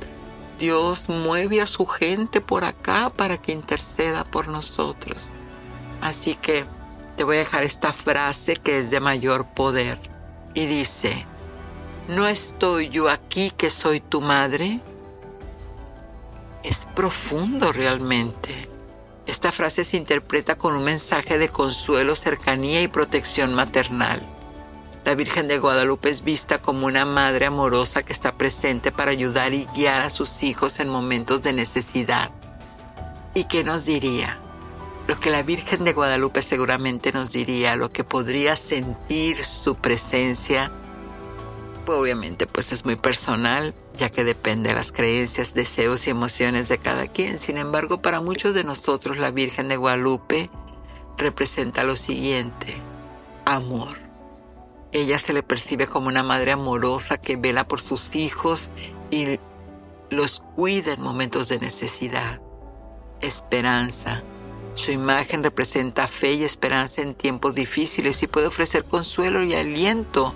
Dios 0.58 1.08
mueve 1.08 1.60
a 1.60 1.66
su 1.66 1.86
gente 1.86 2.40
por 2.40 2.64
acá 2.64 3.10
para 3.14 3.36
que 3.36 3.52
interceda 3.52 4.24
por 4.24 4.48
nosotros. 4.48 5.30
Así 6.00 6.34
que 6.34 6.64
te 7.16 7.24
voy 7.24 7.36
a 7.36 7.40
dejar 7.40 7.64
esta 7.64 7.92
frase 7.92 8.56
que 8.56 8.78
es 8.78 8.90
de 8.90 9.00
mayor 9.00 9.46
poder 9.46 9.98
y 10.54 10.66
dice, 10.66 11.26
¿no 12.08 12.26
estoy 12.26 12.88
yo 12.88 13.08
aquí 13.08 13.50
que 13.50 13.70
soy 13.70 14.00
tu 14.00 14.20
madre? 14.20 14.80
Es 16.62 16.86
profundo 16.94 17.72
realmente. 17.72 18.68
Esta 19.28 19.52
frase 19.52 19.84
se 19.84 19.98
interpreta 19.98 20.56
con 20.56 20.74
un 20.74 20.84
mensaje 20.84 21.36
de 21.36 21.50
consuelo, 21.50 22.16
cercanía 22.16 22.80
y 22.80 22.88
protección 22.88 23.52
maternal. 23.52 24.22
La 25.04 25.14
Virgen 25.14 25.48
de 25.48 25.58
Guadalupe 25.58 26.08
es 26.08 26.24
vista 26.24 26.62
como 26.62 26.86
una 26.86 27.04
madre 27.04 27.44
amorosa 27.44 28.02
que 28.02 28.14
está 28.14 28.38
presente 28.38 28.90
para 28.90 29.10
ayudar 29.10 29.52
y 29.52 29.66
guiar 29.76 30.00
a 30.00 30.08
sus 30.08 30.42
hijos 30.42 30.80
en 30.80 30.88
momentos 30.88 31.42
de 31.42 31.52
necesidad. 31.52 32.30
¿Y 33.34 33.44
qué 33.44 33.64
nos 33.64 33.84
diría? 33.84 34.38
Lo 35.06 35.20
que 35.20 35.30
la 35.30 35.42
Virgen 35.42 35.84
de 35.84 35.92
Guadalupe 35.92 36.40
seguramente 36.40 37.12
nos 37.12 37.30
diría, 37.30 37.76
lo 37.76 37.90
que 37.90 38.04
podría 38.04 38.56
sentir 38.56 39.44
su 39.44 39.74
presencia, 39.74 40.72
obviamente 41.86 42.46
pues 42.46 42.72
es 42.72 42.86
muy 42.86 42.96
personal, 42.96 43.74
ya 43.98 44.10
que 44.10 44.24
depende 44.24 44.70
de 44.70 44.76
las 44.76 44.92
creencias, 44.92 45.54
deseos 45.54 46.06
y 46.06 46.10
emociones 46.10 46.68
de 46.68 46.78
cada 46.78 47.08
quien. 47.08 47.38
Sin 47.38 47.58
embargo, 47.58 48.00
para 48.00 48.20
muchos 48.20 48.54
de 48.54 48.64
nosotros 48.64 49.18
la 49.18 49.32
Virgen 49.32 49.68
de 49.68 49.76
Guadalupe 49.76 50.50
representa 51.16 51.82
lo 51.82 51.96
siguiente, 51.96 52.76
amor. 53.44 53.96
Ella 54.92 55.18
se 55.18 55.32
le 55.32 55.42
percibe 55.42 55.88
como 55.88 56.08
una 56.08 56.22
madre 56.22 56.52
amorosa 56.52 57.18
que 57.18 57.36
vela 57.36 57.66
por 57.66 57.80
sus 57.80 58.14
hijos 58.14 58.70
y 59.10 59.38
los 60.10 60.40
cuida 60.54 60.94
en 60.94 61.02
momentos 61.02 61.48
de 61.48 61.58
necesidad. 61.58 62.40
Esperanza, 63.20 64.22
su 64.74 64.92
imagen 64.92 65.42
representa 65.42 66.06
fe 66.06 66.34
y 66.34 66.44
esperanza 66.44 67.02
en 67.02 67.14
tiempos 67.14 67.54
difíciles 67.56 68.22
y 68.22 68.28
puede 68.28 68.46
ofrecer 68.46 68.84
consuelo 68.84 69.42
y 69.42 69.54
aliento 69.54 70.34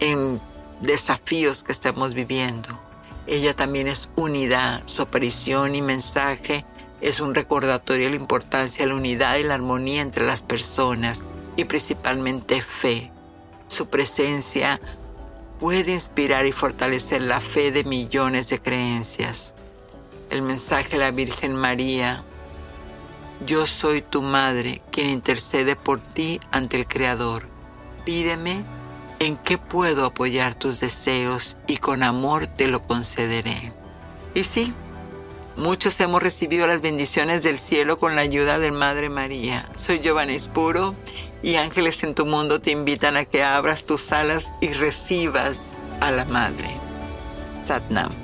en 0.00 0.40
desafíos 0.80 1.62
que 1.62 1.72
estamos 1.72 2.12
viviendo. 2.12 2.83
Ella 3.26 3.54
también 3.54 3.88
es 3.88 4.08
unidad, 4.16 4.82
su 4.86 5.02
aparición 5.02 5.74
y 5.74 5.82
mensaje 5.82 6.64
es 7.00 7.20
un 7.20 7.34
recordatorio 7.34 8.04
de 8.04 8.10
la 8.10 8.20
importancia 8.20 8.84
de 8.84 8.90
la 8.90 8.96
unidad 8.96 9.36
y 9.36 9.44
la 9.44 9.54
armonía 9.54 10.02
entre 10.02 10.26
las 10.26 10.42
personas 10.42 11.24
y 11.56 11.64
principalmente 11.64 12.60
fe. 12.62 13.10
Su 13.68 13.86
presencia 13.86 14.80
puede 15.58 15.92
inspirar 15.92 16.46
y 16.46 16.52
fortalecer 16.52 17.22
la 17.22 17.40
fe 17.40 17.70
de 17.70 17.84
millones 17.84 18.48
de 18.48 18.60
creencias. 18.60 19.54
El 20.30 20.42
mensaje 20.42 20.90
de 20.90 20.98
la 20.98 21.10
Virgen 21.10 21.54
María 21.54 22.24
yo 23.44 23.66
soy 23.66 24.00
tu 24.00 24.22
madre, 24.22 24.80
quien 24.90 25.10
intercede 25.10 25.76
por 25.76 26.00
ti 26.00 26.40
ante 26.50 26.78
el 26.78 26.86
Creador. 26.86 27.46
Pídeme 28.04 28.64
en 29.18 29.36
qué 29.36 29.58
puedo 29.58 30.06
apoyar 30.06 30.54
tus 30.54 30.80
deseos 30.80 31.56
y 31.66 31.78
con 31.78 32.02
amor 32.02 32.46
te 32.46 32.68
lo 32.68 32.82
concederé. 32.82 33.72
Y 34.34 34.44
sí, 34.44 34.72
muchos 35.56 35.98
hemos 36.00 36.22
recibido 36.22 36.66
las 36.66 36.80
bendiciones 36.80 37.42
del 37.42 37.58
cielo 37.58 37.98
con 37.98 38.16
la 38.16 38.22
ayuda 38.22 38.58
de 38.58 38.70
Madre 38.70 39.08
María. 39.08 39.68
Soy 39.76 40.00
Giovanna 40.00 40.32
Espuro 40.32 40.94
y 41.42 41.56
ángeles 41.56 42.02
en 42.02 42.14
tu 42.14 42.26
mundo 42.26 42.60
te 42.60 42.70
invitan 42.70 43.16
a 43.16 43.24
que 43.24 43.42
abras 43.42 43.84
tus 43.84 44.12
alas 44.12 44.48
y 44.60 44.68
recibas 44.68 45.72
a 46.00 46.10
la 46.10 46.24
Madre. 46.24 46.74
Satnam. 47.52 48.23